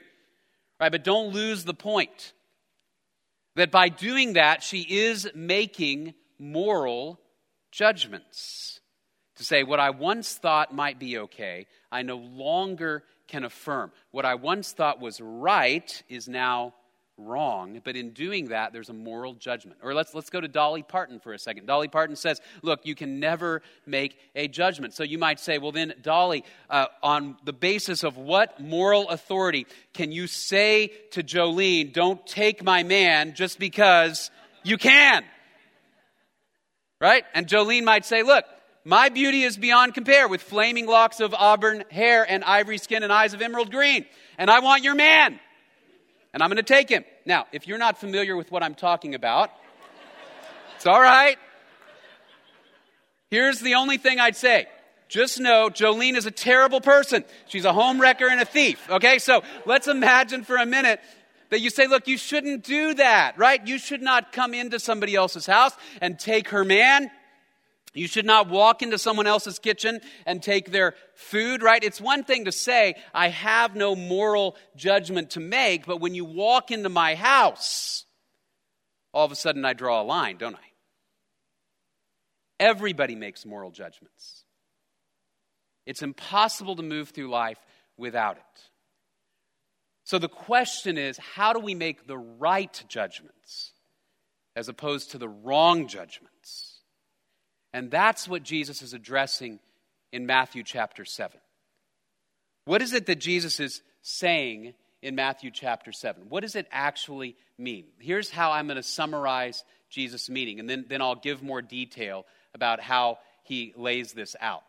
[0.80, 2.32] Right, but don't lose the point
[3.58, 7.20] that by doing that, she is making moral
[7.72, 8.80] judgments.
[9.38, 13.92] To say, what I once thought might be okay, I no longer can affirm.
[14.12, 16.74] What I once thought was right is now
[17.20, 17.82] wrong.
[17.84, 19.80] But in doing that, there's a moral judgment.
[19.84, 21.66] Or let's, let's go to Dolly Parton for a second.
[21.68, 24.94] Dolly Parton says, Look, you can never make a judgment.
[24.94, 29.68] So you might say, Well, then, Dolly, uh, on the basis of what moral authority
[29.94, 34.32] can you say to Jolene, Don't take my man just because
[34.64, 35.24] you can?
[37.00, 37.24] Right?
[37.34, 38.46] And Jolene might say, Look,
[38.86, 43.12] my beauty is beyond compare with flaming locks of auburn hair and ivory skin and
[43.12, 44.06] eyes of emerald green.
[44.38, 45.40] And I want your man.
[46.34, 47.04] And I'm going to take him.
[47.26, 49.52] Now, if you're not familiar with what I'm talking about,
[50.76, 51.38] it's all right.
[53.30, 54.68] Here's the only thing I'd say.
[55.08, 57.26] Just know Jolene is a terrible person.
[57.48, 58.90] She's a home wrecker and a thief.
[58.90, 61.00] Okay, so let's imagine for a minute
[61.50, 63.66] that you say, look, you shouldn't do that, right?
[63.66, 67.10] You should not come into somebody else's house and take her man.
[67.94, 71.84] You should not walk into someone else's kitchen and take their food, right?
[71.84, 76.24] It's one thing to say, I have no moral judgment to make, but when you
[76.24, 78.06] walk into my house,
[79.12, 80.60] all of a sudden I draw a line, don't I?
[82.60, 84.44] Everybody makes moral judgments.
[85.88, 87.58] It's impossible to move through life
[87.98, 88.69] without it.
[90.10, 93.74] So the question is how do we make the right judgments
[94.56, 96.80] as opposed to the wrong judgments?
[97.74, 99.60] And that's what Jesus is addressing
[100.12, 101.40] in Matthew chapter 7.
[102.66, 106.24] What is it that Jesus is saying in Matthew chapter 7?
[106.28, 107.86] What does it actually mean?
[108.00, 112.26] Here's how I'm going to summarize Jesus' meaning, and then, then I'll give more detail
[112.56, 114.64] about how he lays this out.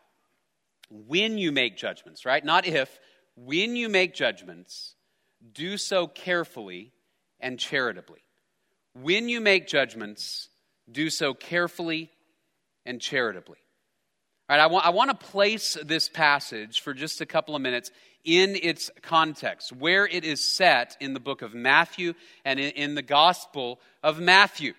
[0.91, 2.45] When you make judgments, right?
[2.45, 3.01] Not if,
[3.37, 4.97] when you make judgments,
[5.53, 6.93] do so carefully
[7.41, 8.23] and charitably.
[8.95, 10.49] When you make judgments,
[10.91, 12.11] do so carefully
[12.85, 13.59] and charitably.
[14.49, 17.63] All right, I want, I want to place this passage for just a couple of
[17.63, 17.91] minutes
[18.25, 22.95] in its context, where it is set in the book of Matthew and in, in
[22.95, 24.75] the Gospel of Matthew.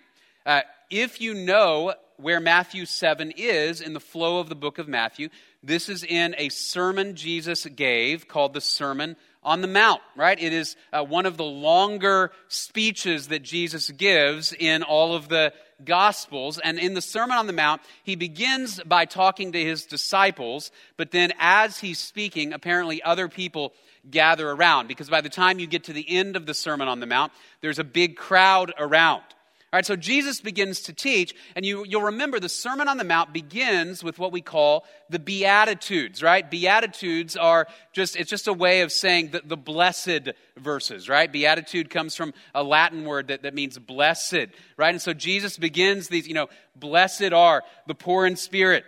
[0.45, 4.87] Uh, if you know where Matthew 7 is in the flow of the book of
[4.87, 5.29] Matthew.
[5.63, 10.39] This is in a sermon Jesus gave called the Sermon on the Mount, right?
[10.39, 15.53] It is uh, one of the longer speeches that Jesus gives in all of the
[15.83, 16.59] Gospels.
[16.59, 21.11] And in the Sermon on the Mount, he begins by talking to his disciples, but
[21.11, 23.73] then as he's speaking, apparently other people
[24.09, 26.99] gather around because by the time you get to the end of the Sermon on
[26.99, 29.23] the Mount, there's a big crowd around.
[29.73, 33.05] All right, so Jesus begins to teach, and you, you'll remember the Sermon on the
[33.05, 36.51] Mount begins with what we call the Beatitudes, right?
[36.51, 41.31] Beatitudes are just, it's just a way of saying the, the blessed verses, right?
[41.31, 44.93] Beatitude comes from a Latin word that, that means blessed, right?
[44.93, 48.83] And so Jesus begins these, you know, blessed are the poor in spirit,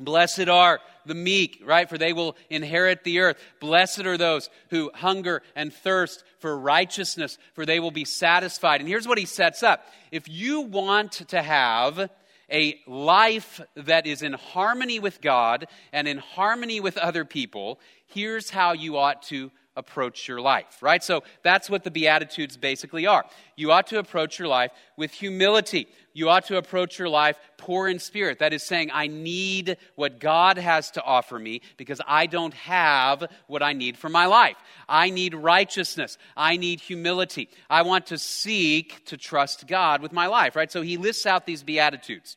[0.00, 1.88] blessed are the meek, right?
[1.88, 3.38] For they will inherit the earth.
[3.60, 8.80] Blessed are those who hunger and thirst for righteousness, for they will be satisfied.
[8.80, 9.84] And here's what he sets up.
[10.10, 12.10] If you want to have
[12.50, 18.50] a life that is in harmony with God and in harmony with other people, here's
[18.50, 21.02] how you ought to approach your life, right?
[21.02, 23.24] So that's what the Beatitudes basically are.
[23.56, 25.86] You ought to approach your life with humility.
[26.12, 28.40] You ought to approach your life poor in spirit.
[28.40, 33.24] That is saying, I need what God has to offer me because I don't have
[33.46, 34.56] what I need for my life.
[34.88, 36.18] I need righteousness.
[36.36, 37.48] I need humility.
[37.68, 40.70] I want to seek to trust God with my life, right?
[40.70, 42.36] So he lists out these Beatitudes.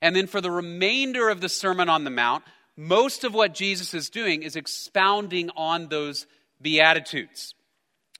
[0.00, 2.44] And then for the remainder of the Sermon on the Mount,
[2.76, 6.26] most of what Jesus is doing is expounding on those
[6.60, 7.54] Beatitudes.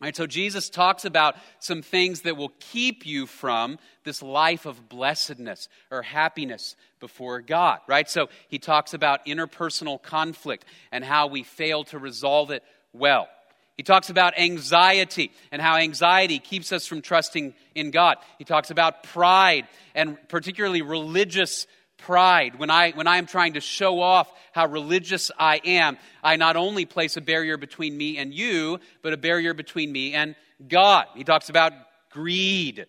[0.01, 4.66] All right, so Jesus talks about some things that will keep you from this life
[4.66, 8.09] of blessedness or happiness before God, right?
[8.09, 13.29] So he talks about interpersonal conflict and how we fail to resolve it well.
[13.77, 18.16] He talks about anxiety and how anxiety keeps us from trusting in God.
[18.38, 21.66] He talks about pride and particularly religious
[21.99, 26.37] pride, when I, when I am trying to show off how religious I am, I
[26.37, 30.35] not only place a barrier between me and you, but a barrier between me and
[30.69, 31.07] God.
[31.15, 31.73] He talks about
[32.11, 32.87] greed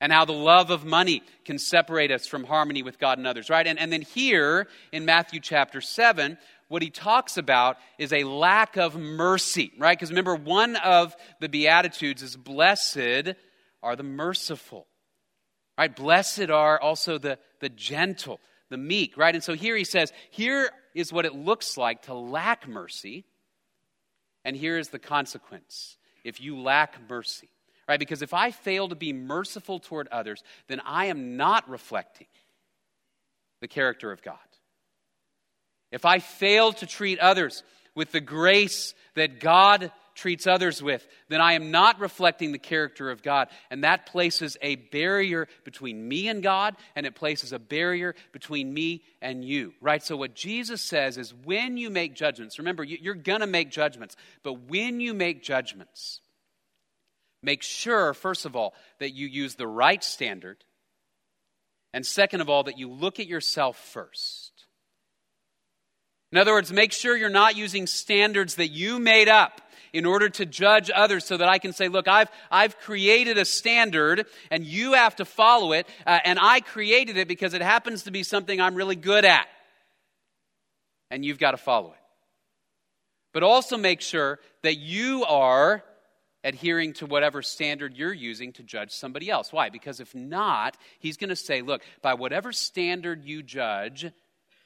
[0.00, 3.50] and how the love of money can separate us from harmony with God and others,
[3.50, 3.66] right?
[3.66, 8.76] And, and then here in Matthew chapter 7, what he talks about is a lack
[8.76, 9.98] of mercy, right?
[9.98, 13.34] Because remember, one of the Beatitudes is blessed
[13.82, 14.86] are the merciful.
[15.80, 15.96] Right?
[15.96, 18.38] Blessed are also the, the gentle,
[18.68, 19.34] the meek, right?
[19.34, 23.24] And so here he says, here is what it looks like to lack mercy,
[24.44, 27.48] and here is the consequence if you lack mercy.
[27.88, 27.98] Right?
[27.98, 32.26] Because if I fail to be merciful toward others, then I am not reflecting
[33.62, 34.36] the character of God.
[35.90, 37.62] If I fail to treat others
[37.94, 39.90] with the grace that God
[40.20, 43.48] treats others with, then I am not reflecting the character of God.
[43.70, 48.72] And that places a barrier between me and God, and it places a barrier between
[48.72, 50.02] me and you, right?
[50.02, 54.14] So, what Jesus says is when you make judgments, remember, you're going to make judgments,
[54.42, 56.20] but when you make judgments,
[57.42, 60.62] make sure, first of all, that you use the right standard,
[61.94, 64.52] and second of all, that you look at yourself first.
[66.30, 69.60] In other words, make sure you're not using standards that you made up
[69.92, 73.44] in order to judge others so that I can say, look, I've, I've created a
[73.44, 75.86] standard and you have to follow it.
[76.06, 79.46] Uh, and I created it because it happens to be something I'm really good at.
[81.10, 81.98] And you've got to follow it.
[83.32, 85.84] But also make sure that you are
[86.42, 89.52] adhering to whatever standard you're using to judge somebody else.
[89.52, 89.68] Why?
[89.68, 94.06] Because if not, he's going to say, look, by whatever standard you judge,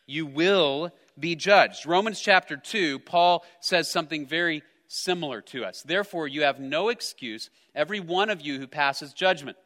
[0.07, 1.87] you will be judged.
[1.87, 5.83] Romans chapter 2, Paul says something very similar to us.
[5.83, 9.57] Therefore, you have no excuse, every one of you who passes judgment.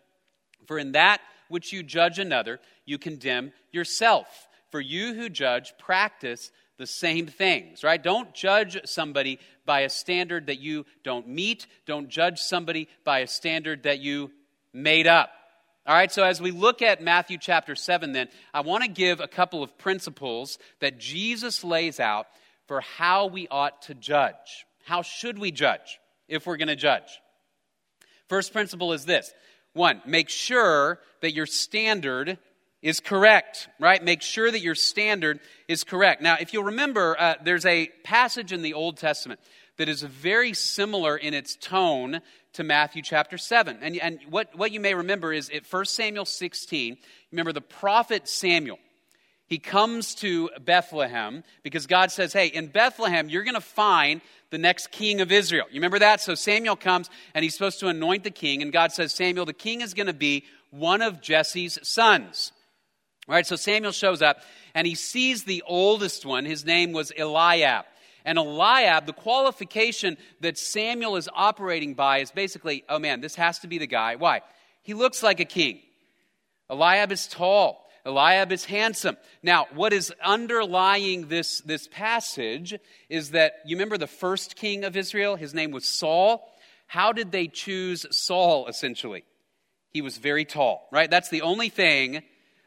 [0.66, 4.48] For in that which you judge another, you condemn yourself.
[4.70, 8.02] For you who judge practice the same things, right?
[8.02, 11.66] Don't judge somebody by a standard that you don't meet.
[11.86, 14.30] Don't judge somebody by a standard that you
[14.72, 15.30] made up.
[15.86, 19.20] All right, so as we look at Matthew chapter 7, then, I want to give
[19.20, 22.26] a couple of principles that Jesus lays out
[22.66, 24.66] for how we ought to judge.
[24.88, 27.20] How should we judge if we're going to judge?
[28.26, 29.34] First principle is this
[29.74, 32.38] one, make sure that your standard
[32.80, 34.02] is correct, right?
[34.02, 36.22] Make sure that your standard is correct.
[36.22, 39.40] Now, if you'll remember, uh, there's a passage in the Old Testament
[39.76, 42.22] that is very similar in its tone
[42.54, 43.80] to Matthew chapter 7.
[43.82, 46.96] And, and what, what you may remember is at 1 Samuel 16,
[47.30, 48.78] remember the prophet Samuel
[49.48, 54.20] he comes to Bethlehem because God says, Hey, in Bethlehem, you're going to find
[54.50, 55.66] the next king of Israel.
[55.70, 56.20] You remember that?
[56.20, 59.52] So Samuel comes and he's supposed to anoint the king, and God says, Samuel, the
[59.52, 62.52] king is going to be one of Jesse's sons.
[63.26, 64.38] All right, so Samuel shows up
[64.74, 66.44] and he sees the oldest one.
[66.44, 67.84] His name was Eliab.
[68.24, 73.58] And Eliab, the qualification that Samuel is operating by is basically, oh man, this has
[73.60, 74.16] to be the guy.
[74.16, 74.42] Why?
[74.82, 75.80] He looks like a king.
[76.70, 77.87] Eliab is tall.
[78.08, 79.16] Eliab is handsome.
[79.42, 82.74] Now, what is underlying this, this passage
[83.08, 85.36] is that you remember the first king of Israel?
[85.36, 86.50] His name was Saul.
[86.86, 89.24] How did they choose Saul, essentially?
[89.90, 91.10] He was very tall, right?
[91.10, 92.22] That's the only thing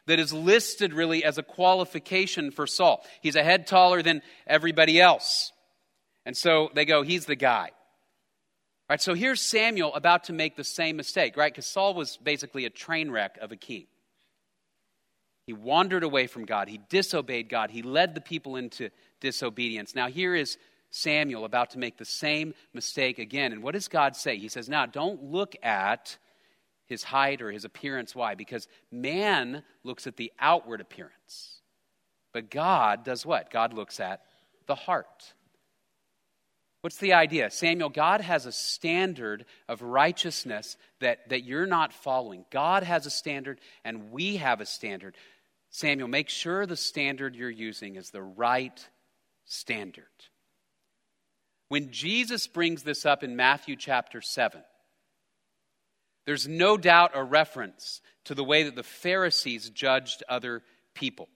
[0.06, 3.04] that is listed really as a qualification for Saul.
[3.22, 5.52] He's a head taller than everybody else.
[6.26, 7.72] And so they go, he's the guy.
[8.90, 11.52] Right, so here's Samuel about to make the same mistake, right?
[11.52, 13.86] Because Saul was basically a train wreck of a king.
[15.46, 16.68] He wandered away from God.
[16.68, 17.72] He disobeyed God.
[17.72, 18.90] He led the people into
[19.20, 19.96] disobedience.
[19.96, 20.58] Now, here is
[20.92, 23.52] Samuel about to make the same mistake again.
[23.52, 24.38] And what does God say?
[24.38, 26.18] He says, Now, don't look at
[26.86, 28.14] his height or his appearance.
[28.14, 28.36] Why?
[28.36, 31.62] Because man looks at the outward appearance.
[32.34, 33.50] But God does what?
[33.50, 34.22] God looks at
[34.68, 35.34] the heart.
[36.82, 37.52] What's the idea?
[37.52, 42.44] Samuel, God has a standard of righteousness that, that you're not following.
[42.52, 45.16] God has a standard, and we have a standard.
[45.70, 48.88] Samuel, make sure the standard you're using is the right
[49.46, 50.06] standard.
[51.70, 54.62] When Jesus brings this up in Matthew chapter 7,
[56.26, 60.64] there's no doubt a reference to the way that the Pharisees judged other
[60.96, 61.30] people.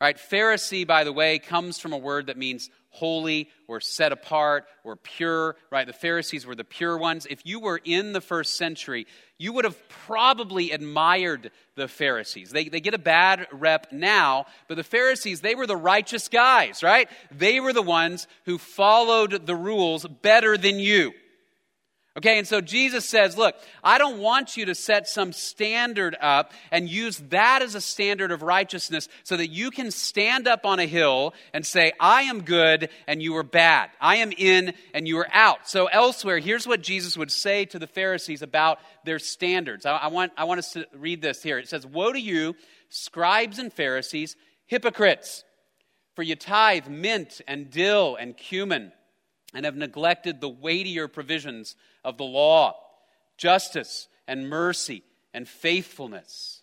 [0.00, 0.16] Right?
[0.16, 4.96] Pharisee, by the way, comes from a word that means holy or set apart or
[4.96, 5.86] pure, right?
[5.86, 7.26] The Pharisees were the pure ones.
[7.28, 9.06] If you were in the first century,
[9.38, 12.50] you would have probably admired the Pharisees.
[12.50, 16.82] They, they get a bad rep now, but the Pharisees, they were the righteous guys,
[16.82, 17.08] right?
[17.30, 21.12] They were the ones who followed the rules better than you.
[22.14, 26.52] Okay, and so Jesus says, Look, I don't want you to set some standard up
[26.70, 30.78] and use that as a standard of righteousness so that you can stand up on
[30.78, 33.88] a hill and say, I am good and you are bad.
[33.98, 35.70] I am in and you are out.
[35.70, 39.86] So elsewhere, here's what Jesus would say to the Pharisees about their standards.
[39.86, 41.58] I, I want, I want us to read this here.
[41.58, 42.54] It says, Woe to you,
[42.90, 44.36] scribes and Pharisees,
[44.66, 45.44] hypocrites,
[46.14, 48.92] for you tithe mint and dill and cumin
[49.54, 52.76] and have neglected the weightier provisions of the law
[53.36, 55.02] justice and mercy
[55.34, 56.62] and faithfulness.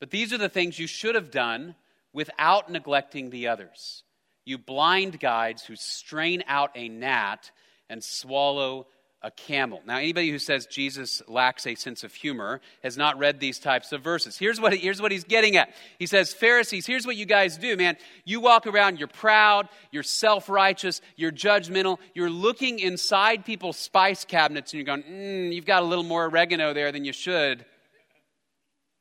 [0.00, 1.74] But these are the things you should have done
[2.12, 4.02] without neglecting the others.
[4.44, 7.50] You blind guides who strain out a gnat
[7.90, 8.86] and swallow
[9.26, 9.82] a camel.
[9.84, 13.90] Now, anybody who says Jesus lacks a sense of humor has not read these types
[13.90, 14.38] of verses.
[14.38, 15.74] Here's what, here's what he's getting at.
[15.98, 17.96] He says, Pharisees, here's what you guys do, man.
[18.24, 24.24] You walk around, you're proud, you're self righteous, you're judgmental, you're looking inside people's spice
[24.24, 27.66] cabinets and you're going, mm, you've got a little more oregano there than you should.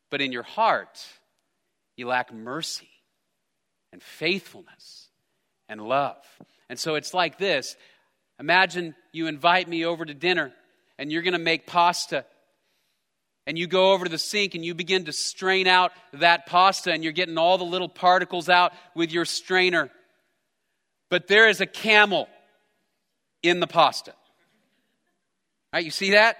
[0.09, 1.05] But in your heart,
[1.97, 2.89] you lack mercy
[3.93, 5.07] and faithfulness
[5.69, 6.17] and love.
[6.67, 7.75] And so it's like this
[8.39, 10.51] Imagine you invite me over to dinner
[10.97, 12.25] and you're going to make pasta.
[13.47, 16.91] And you go over to the sink and you begin to strain out that pasta
[16.91, 19.91] and you're getting all the little particles out with your strainer.
[21.09, 22.27] But there is a camel
[23.43, 24.13] in the pasta.
[25.71, 25.85] Right?
[25.85, 26.37] You see that?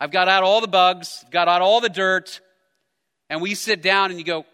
[0.00, 2.40] I've got out all the bugs, got out all the dirt,
[3.30, 4.44] and we sit down and you go,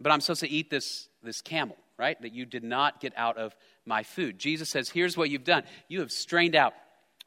[0.00, 2.20] but I'm supposed to eat this, this camel, right?
[2.22, 3.54] That you did not get out of
[3.86, 4.38] my food.
[4.38, 5.62] Jesus says, Here's what you've done.
[5.88, 6.74] You have strained out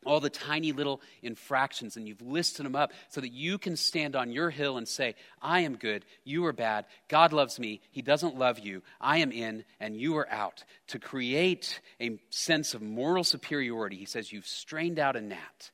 [0.05, 4.15] all the tiny little infractions and you've listed them up so that you can stand
[4.15, 8.01] on your hill and say, I am good, you are bad, God loves me, He
[8.01, 10.63] doesn't love you, I am in, and you are out.
[10.87, 15.71] To create a sense of moral superiority, He says, You've strained out a gnat,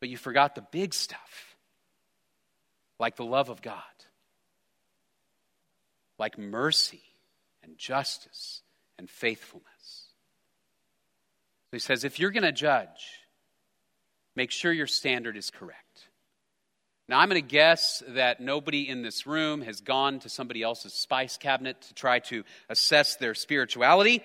[0.00, 1.56] but you forgot the big stuff,
[2.98, 3.82] like the love of God,
[6.18, 7.02] like mercy
[7.62, 8.61] and justice
[9.02, 9.66] and faithfulness.
[11.72, 13.18] So he says, if you're going to judge,
[14.36, 16.08] make sure your standard is correct.
[17.08, 20.92] Now, I'm going to guess that nobody in this room has gone to somebody else's
[20.92, 24.22] spice cabinet to try to assess their spirituality.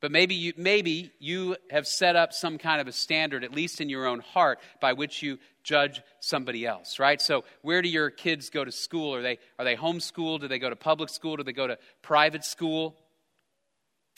[0.00, 3.80] But maybe you, maybe you have set up some kind of a standard, at least
[3.80, 7.20] in your own heart, by which you judge somebody else, right?
[7.20, 9.14] So, where do your kids go to school?
[9.14, 10.40] Are they, are they homeschooled?
[10.40, 11.36] Do they go to public school?
[11.36, 12.94] Do they go to private school?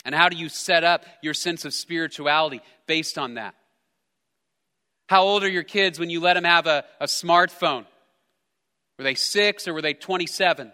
[0.05, 3.55] And how do you set up your sense of spirituality based on that?
[5.07, 7.85] How old are your kids when you let them have a, a smartphone?
[8.97, 10.71] Were they six or were they 27?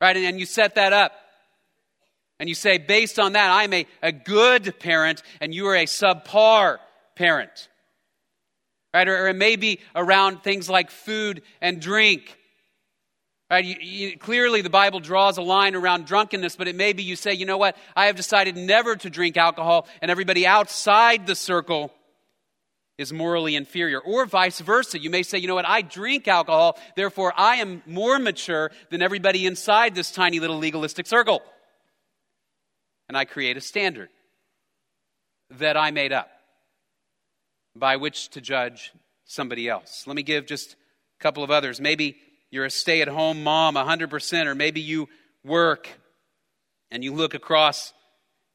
[0.00, 0.16] Right?
[0.16, 1.12] And, and you set that up
[2.42, 5.84] and you say, based on that, I'm a, a good parent and you are a
[5.84, 6.78] subpar
[7.14, 7.68] parent.
[8.92, 9.06] Right?
[9.06, 12.36] Or, or it may be around things like food and drink.
[13.48, 13.64] Right?
[13.64, 17.14] You, you, clearly, the Bible draws a line around drunkenness, but it may be you
[17.14, 17.76] say, you know what?
[17.94, 21.92] I have decided never to drink alcohol, and everybody outside the circle
[22.98, 24.00] is morally inferior.
[24.00, 24.98] Or vice versa.
[24.98, 25.68] You may say, you know what?
[25.68, 31.06] I drink alcohol, therefore I am more mature than everybody inside this tiny little legalistic
[31.06, 31.40] circle.
[33.12, 34.08] And I create a standard
[35.58, 36.30] that I made up
[37.76, 38.90] by which to judge
[39.26, 40.06] somebody else.
[40.06, 40.76] Let me give just
[41.20, 41.78] a couple of others.
[41.78, 42.16] Maybe
[42.50, 45.10] you're a stay at home mom 100%, or maybe you
[45.44, 45.90] work
[46.90, 47.92] and you look across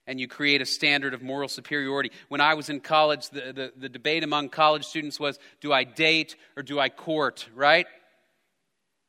[0.08, 2.12] and you create a standard of moral superiority.
[2.28, 5.84] When I was in college, the, the, the, debate among college students was do I
[5.84, 7.86] date or do I court, right?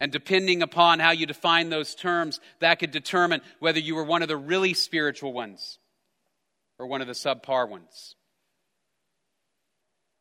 [0.00, 4.22] And depending upon how you define those terms, that could determine whether you were one
[4.22, 5.78] of the really spiritual ones
[6.78, 8.14] or one of the subpar ones.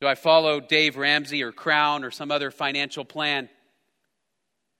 [0.01, 3.49] Do I follow Dave Ramsey or Crown or some other financial plan?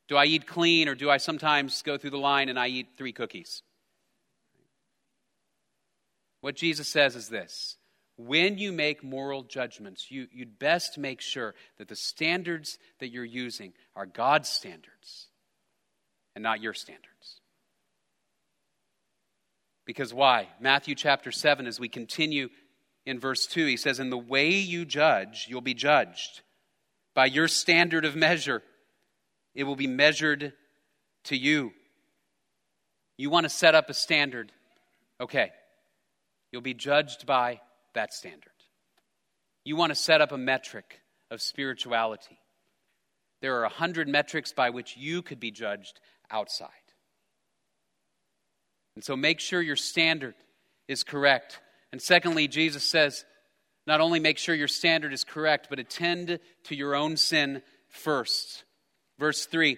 [0.07, 2.87] Do I eat clean or do I sometimes go through the line and I eat
[2.97, 3.61] three cookies?
[6.41, 7.77] What Jesus says is this
[8.17, 13.23] when you make moral judgments, you, would best make sure that the standards that you're
[13.23, 15.27] using are God's standards
[16.35, 17.41] and not your standards.
[19.85, 20.49] Because why?
[20.59, 22.49] Matthew chapter 7, as we continue
[23.05, 26.41] in verse 2, he says, In the way you judge, you'll be judged.
[27.13, 28.63] By your standard of measure,
[29.55, 30.53] it will be measured
[31.25, 31.71] to you.
[33.17, 34.51] You want to set up a standard.
[35.21, 35.51] Okay.
[36.51, 37.61] You'll be judged by
[37.97, 38.51] that standard.
[39.65, 42.39] You want to set up a metric of spirituality.
[43.41, 45.99] There are a hundred metrics by which you could be judged
[46.31, 46.69] outside.
[48.95, 50.35] And so make sure your standard
[50.87, 51.59] is correct.
[51.91, 53.25] And secondly, Jesus says,
[53.85, 58.63] not only make sure your standard is correct, but attend to your own sin first.
[59.19, 59.77] Verse 3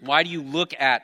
[0.00, 1.02] Why do you look at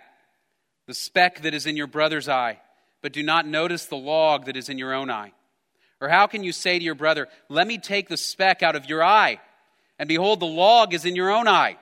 [0.87, 2.59] the speck that is in your brother's eye,
[3.03, 5.33] but do not notice the log that is in your own eye?
[6.01, 8.87] Or how can you say to your brother, Let me take the speck out of
[8.87, 9.41] your eye,
[9.99, 11.77] and behold, the log is in your own eye?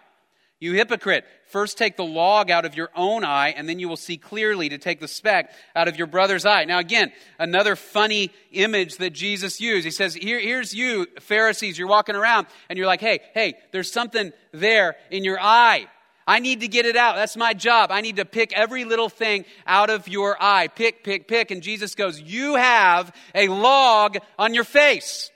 [0.58, 3.96] You hypocrite, first take the log out of your own eye, and then you will
[3.98, 6.64] see clearly to take the speck out of your brother's eye.
[6.64, 9.84] Now, again, another funny image that Jesus used.
[9.84, 13.92] He says, Here, Here's you, Pharisees, you're walking around, and you're like, Hey, hey, there's
[13.92, 15.88] something there in your eye.
[16.26, 17.16] I need to get it out.
[17.16, 17.92] That's my job.
[17.92, 20.68] I need to pick every little thing out of your eye.
[20.68, 21.50] Pick, pick, pick.
[21.50, 25.30] And Jesus goes, You have a log on your face.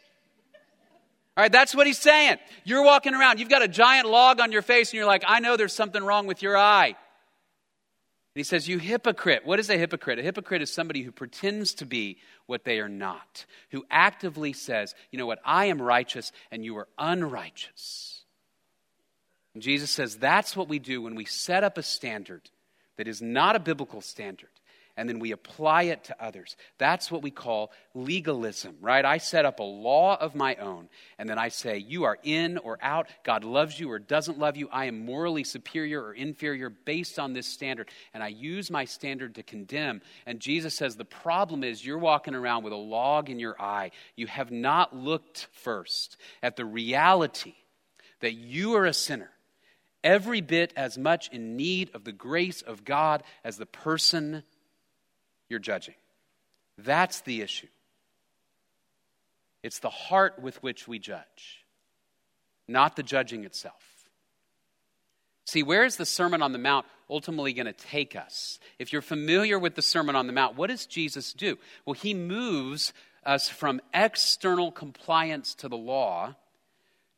[1.36, 2.36] All right, that's what he's saying.
[2.64, 5.38] You're walking around, you've got a giant log on your face, and you're like, I
[5.40, 6.88] know there's something wrong with your eye.
[6.88, 6.96] And
[8.34, 9.46] he says, You hypocrite.
[9.46, 10.18] What is a hypocrite?
[10.18, 14.94] A hypocrite is somebody who pretends to be what they are not, who actively says,
[15.10, 18.19] You know what, I am righteous and you are unrighteous.
[19.54, 22.50] And Jesus says that's what we do when we set up a standard
[22.96, 24.50] that is not a biblical standard
[25.00, 26.56] and then we apply it to others.
[26.76, 29.02] That's what we call legalism, right?
[29.02, 32.58] I set up a law of my own, and then I say, You are in
[32.58, 33.08] or out.
[33.24, 34.68] God loves you or doesn't love you.
[34.70, 39.36] I am morally superior or inferior based on this standard, and I use my standard
[39.36, 40.02] to condemn.
[40.26, 43.92] And Jesus says, The problem is you're walking around with a log in your eye.
[44.16, 47.54] You have not looked first at the reality
[48.20, 49.30] that you are a sinner
[50.02, 54.42] every bit as much in need of the grace of God as the person
[55.48, 55.94] you're judging.
[56.78, 57.68] That's the issue.
[59.62, 61.64] It's the heart with which we judge,
[62.66, 63.82] not the judging itself.
[65.44, 68.58] See, where is the Sermon on the Mount ultimately going to take us?
[68.78, 71.58] If you're familiar with the Sermon on the Mount, what does Jesus do?
[71.84, 72.92] Well, he moves
[73.26, 76.36] us from external compliance to the law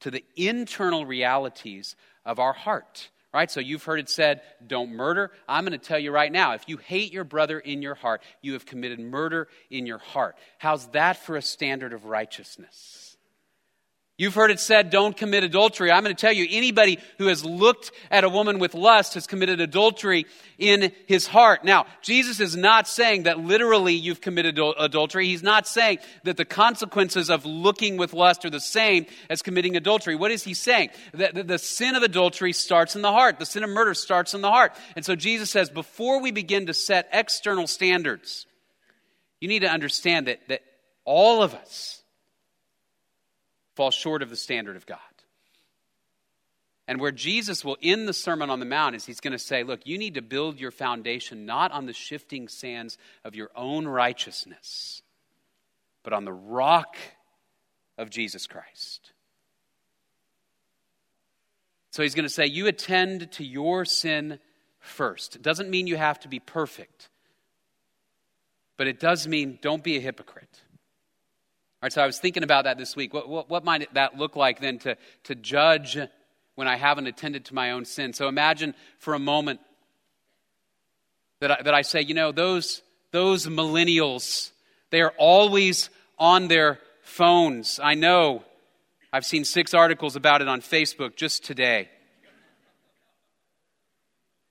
[0.02, 3.50] to the internal realities of our heart right?
[3.50, 5.30] So you've heard it said, don't murder.
[5.48, 8.22] I'm going to tell you right now if you hate your brother in your heart,
[8.42, 10.36] you have committed murder in your heart.
[10.58, 13.11] How's that for a standard of righteousness?
[14.18, 15.90] You've heard it said, don't commit adultery.
[15.90, 19.26] I'm going to tell you, anybody who has looked at a woman with lust has
[19.26, 20.26] committed adultery
[20.58, 21.64] in his heart.
[21.64, 25.26] Now, Jesus is not saying that literally you've committed adultery.
[25.26, 29.76] He's not saying that the consequences of looking with lust are the same as committing
[29.76, 30.14] adultery.
[30.14, 30.90] What is he saying?
[31.14, 33.38] That the sin of adultery starts in the heart.
[33.38, 34.74] The sin of murder starts in the heart.
[34.94, 38.46] And so Jesus says, before we begin to set external standards,
[39.40, 40.60] you need to understand that, that
[41.06, 42.01] all of us,
[43.74, 44.98] fall short of the standard of God.
[46.88, 49.62] And where Jesus will end the Sermon on the Mount is he's going to say,
[49.62, 53.86] Look, you need to build your foundation not on the shifting sands of your own
[53.86, 55.02] righteousness,
[56.02, 56.96] but on the rock
[57.96, 59.12] of Jesus Christ.
[61.92, 64.40] So he's going to say, You attend to your sin
[64.80, 65.36] first.
[65.36, 67.08] It doesn't mean you have to be perfect,
[68.76, 70.60] but it does mean don't be a hypocrite.
[71.88, 73.12] So I was thinking about that this week.
[73.12, 75.98] What, what, what might that look like then to, to judge
[76.54, 78.12] when I haven't attended to my own sin?
[78.12, 79.60] So imagine for a moment
[81.40, 84.52] that I, that I say, you know, those, those millennials,
[84.90, 87.80] they are always on their phones.
[87.82, 88.44] I know.
[89.12, 91.90] I've seen six articles about it on Facebook just today.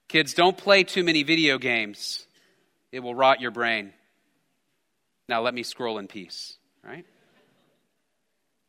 [0.09, 2.27] Kids, don't play too many video games,
[2.91, 3.93] it will rot your brain.
[5.29, 7.05] Now let me scroll in peace, right?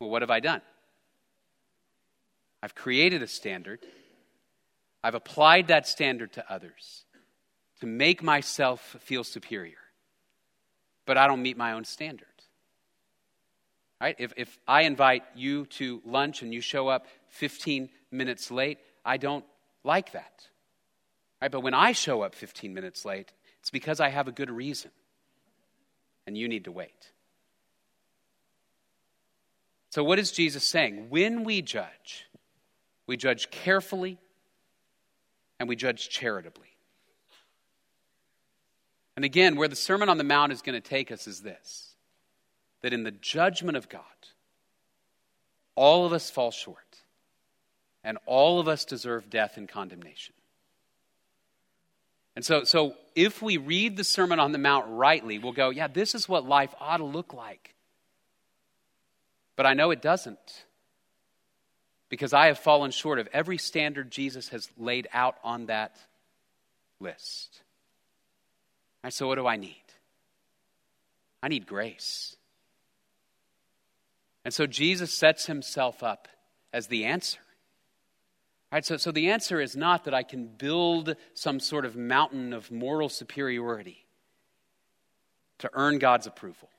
[0.02, 0.60] Well, what have I done?
[2.60, 3.78] I've created a standard.
[5.00, 7.04] I've applied that standard to others
[7.78, 9.78] to make myself feel superior.
[11.06, 12.26] But I don't meet my own standard.
[14.00, 14.16] Right?
[14.18, 19.18] If, if I invite you to lunch and you show up 15 minutes late, I
[19.18, 19.44] don't
[19.84, 20.48] like that.
[21.40, 21.52] Right?
[21.52, 23.30] But when I show up 15 minutes late,
[23.60, 24.90] it's because I have a good reason.
[26.26, 27.12] And you need to wait.
[29.92, 31.10] So, what is Jesus saying?
[31.10, 32.26] When we judge,
[33.06, 34.16] we judge carefully
[35.60, 36.68] and we judge charitably.
[39.16, 41.90] And again, where the Sermon on the Mount is going to take us is this
[42.80, 44.00] that in the judgment of God,
[45.74, 46.78] all of us fall short,
[48.02, 50.34] and all of us deserve death and condemnation.
[52.34, 55.86] And so, so if we read the Sermon on the Mount rightly, we'll go, yeah,
[55.86, 57.74] this is what life ought to look like.
[59.56, 60.64] But I know it doesn't
[62.08, 65.96] because I have fallen short of every standard Jesus has laid out on that
[67.00, 67.62] list.
[69.02, 69.82] Right, so, what do I need?
[71.42, 72.36] I need grace.
[74.44, 76.28] And so, Jesus sets himself up
[76.72, 77.40] as the answer.
[78.70, 82.52] Right, so, so the answer is not that I can build some sort of mountain
[82.52, 84.06] of moral superiority
[85.58, 86.70] to earn God's approval.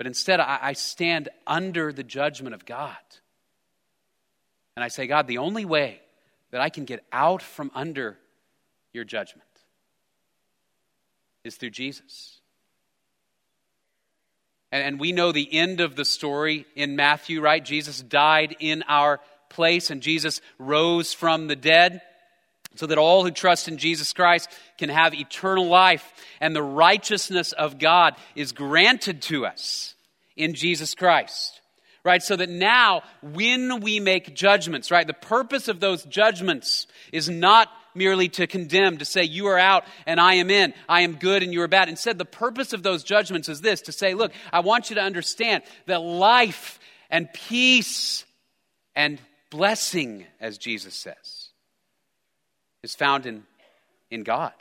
[0.00, 2.96] But instead, I, I stand under the judgment of God.
[4.74, 6.00] And I say, God, the only way
[6.52, 8.16] that I can get out from under
[8.94, 9.46] your judgment
[11.44, 12.40] is through Jesus.
[14.72, 17.62] And, and we know the end of the story in Matthew, right?
[17.62, 19.20] Jesus died in our
[19.50, 22.00] place and Jesus rose from the dead
[22.76, 24.48] so that all who trust in Jesus Christ
[24.78, 29.94] can have eternal life and the righteousness of God is granted to us
[30.36, 31.60] in Jesus Christ.
[32.02, 32.22] Right?
[32.22, 37.68] So that now, when we make judgments, right, the purpose of those judgments is not
[37.94, 41.42] merely to condemn, to say, you are out and I am in, I am good
[41.42, 41.88] and you are bad.
[41.88, 45.02] Instead, the purpose of those judgments is this to say, look, I want you to
[45.02, 46.78] understand that life
[47.10, 48.24] and peace
[48.94, 51.39] and blessing, as Jesus says,
[52.82, 53.44] is found in,
[54.10, 54.52] in God.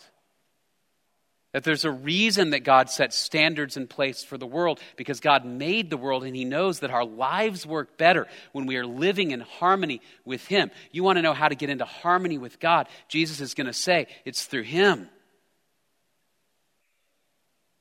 [1.52, 5.46] That there's a reason that God sets standards in place for the world because God
[5.46, 9.32] made the world and He knows that our lives work better when we are living
[9.32, 10.70] in harmony with Him.
[10.92, 12.88] You want to know how to get into harmony with God?
[13.08, 15.10] Jesus is going to say it's through Him.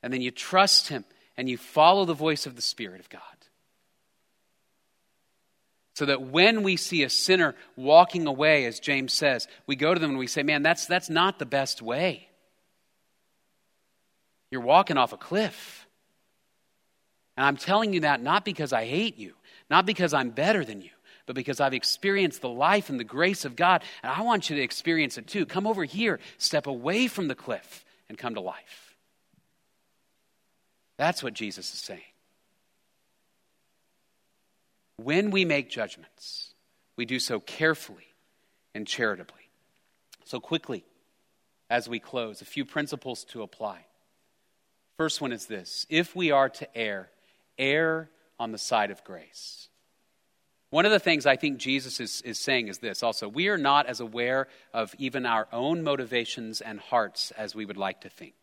[0.03, 1.05] And then you trust Him
[1.37, 3.21] and you follow the voice of the Spirit of God.
[5.99, 9.99] So that when we see a sinner walking away, as James says, we go to
[9.99, 12.29] them and we say, Man, that's, that's not the best way.
[14.53, 15.89] You're walking off a cliff.
[17.37, 19.35] And I'm telling you that not because I hate you,
[19.71, 20.91] not because I'm better than you,
[21.27, 24.55] but because I've experienced the life and the grace of God, and I want you
[24.55, 25.47] to experience it too.
[25.47, 28.95] Come over here, step away from the cliff, and come to life.
[30.97, 32.03] That's what Jesus is saying.
[34.99, 36.55] When we make judgments,
[36.97, 38.15] we do so carefully
[38.75, 39.49] and charitably.
[40.25, 40.85] So, quickly,
[41.71, 43.87] as we close, a few principles to apply.
[44.97, 47.11] First one is this if we are to err,
[47.59, 49.69] err on the side of grace.
[50.71, 53.57] One of the things I think Jesus is, is saying is this also we are
[53.57, 58.11] not as aware of even our own motivations and hearts as we would like to
[58.11, 58.35] think.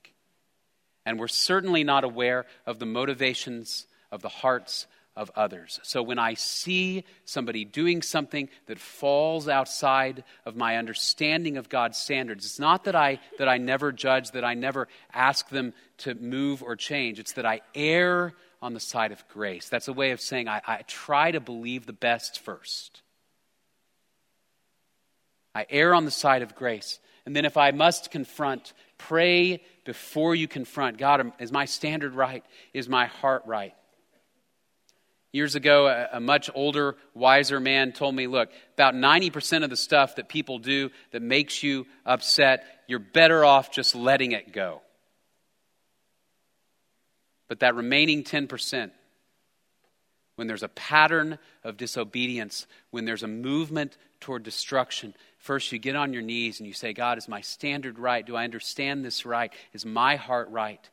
[1.06, 5.80] And we're certainly not aware of the motivations of the hearts of others.
[5.84, 11.98] So when I see somebody doing something that falls outside of my understanding of God's
[11.98, 16.16] standards, it's not that I, that I never judge, that I never ask them to
[16.16, 17.20] move or change.
[17.20, 19.70] It's that I err on the side of grace.
[19.70, 23.02] That's a way of saying I, I try to believe the best first.
[25.54, 27.00] I err on the side of grace.
[27.26, 30.98] And then if I must confront, pray before you confront.
[30.98, 32.44] God, is my standard right?
[32.74, 33.74] Is my heart right?
[35.36, 39.76] Years ago, a, a, much older, wiser man told me, look, about 90% of the
[39.76, 44.80] stuff that people do that makes you upset, you're better off just letting it go.
[47.50, 48.92] But that remaining 10%,
[50.38, 55.98] when there's a pattern of disobedience, when there's a movement toward destruction, first you get
[55.98, 58.26] on your knees and you say, God, is my standard right?
[58.26, 59.52] Do I understand this right?
[59.74, 60.90] Is my heart right?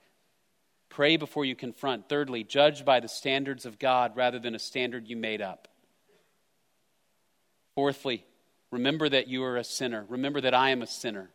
[0.93, 2.07] Pray before you confront.
[2.11, 5.69] Thirdly, judge by the standards of God rather than a standard you made up.
[7.75, 8.27] Fourthly,
[8.71, 10.05] remember that you are a sinner.
[10.11, 11.31] Remember that I am a sinner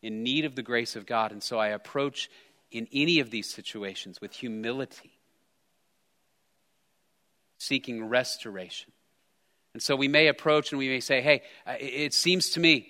[0.00, 1.32] in need of the grace of God.
[1.32, 2.30] And so I approach
[2.70, 5.10] in any of these situations with humility,
[7.58, 8.92] seeking restoration.
[9.74, 12.86] And so we may approach and we may say, hey, it seems to me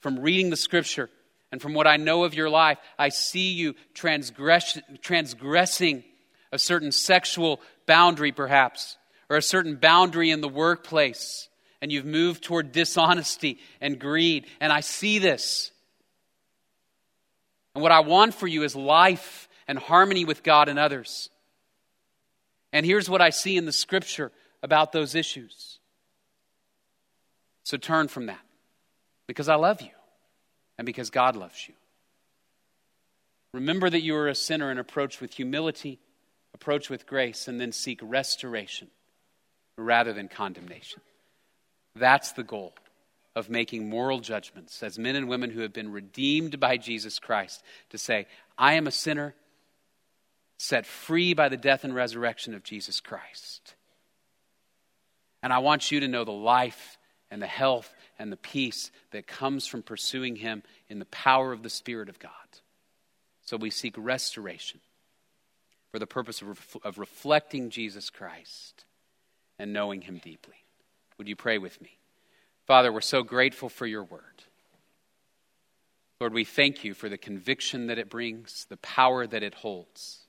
[0.00, 1.10] from reading the scripture
[1.52, 6.02] and from what I know of your life, I see you transgress, transgressing
[6.50, 8.96] a certain sexual boundary, perhaps,
[9.28, 11.50] or a certain boundary in the workplace.
[11.82, 14.46] And you've moved toward dishonesty and greed.
[14.60, 15.72] And I see this.
[17.74, 21.28] And what I want for you is life and harmony with God and others.
[22.72, 24.32] And here's what I see in the scripture
[24.62, 25.80] about those issues.
[27.64, 28.40] So turn from that
[29.26, 29.90] because I love you
[30.78, 31.74] and because God loves you.
[33.54, 35.98] Remember that you are a sinner and approach with humility,
[36.54, 38.88] approach with grace, and then seek restoration
[39.76, 41.00] rather than condemnation.
[41.94, 42.72] That's the goal
[43.34, 47.62] of making moral judgments as men and women who have been redeemed by Jesus Christ
[47.90, 48.26] to say,
[48.58, 49.34] I am a sinner
[50.58, 53.74] set free by the death and resurrection of Jesus Christ.
[55.42, 56.98] And I want you to know the life
[57.30, 57.92] and the health
[58.22, 62.20] and the peace that comes from pursuing Him in the power of the Spirit of
[62.20, 62.30] God.
[63.42, 64.78] So we seek restoration
[65.90, 68.84] for the purpose of, ref- of reflecting Jesus Christ
[69.58, 70.54] and knowing Him deeply.
[71.18, 71.98] Would you pray with me?
[72.64, 74.44] Father, we're so grateful for your word.
[76.20, 80.20] Lord, we thank you for the conviction that it brings, the power that it holds.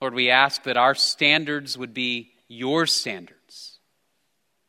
[0.00, 3.78] Lord, we ask that our standards would be your standards.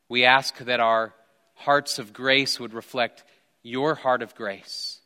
[0.10, 1.14] We ask that our
[1.56, 3.24] hearts of grace would reflect
[3.64, 5.00] your heart of grace.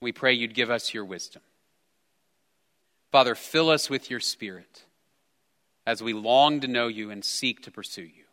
[0.00, 1.42] We pray you'd give us your wisdom.
[3.12, 4.84] Father, fill us with your spirit
[5.86, 8.24] as we long to know you and seek to pursue you.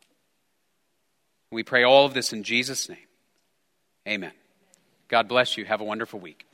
[1.51, 2.97] We pray all of this in Jesus' name.
[4.07, 4.33] Amen.
[5.07, 5.65] God bless you.
[5.65, 6.46] Have a wonderful week.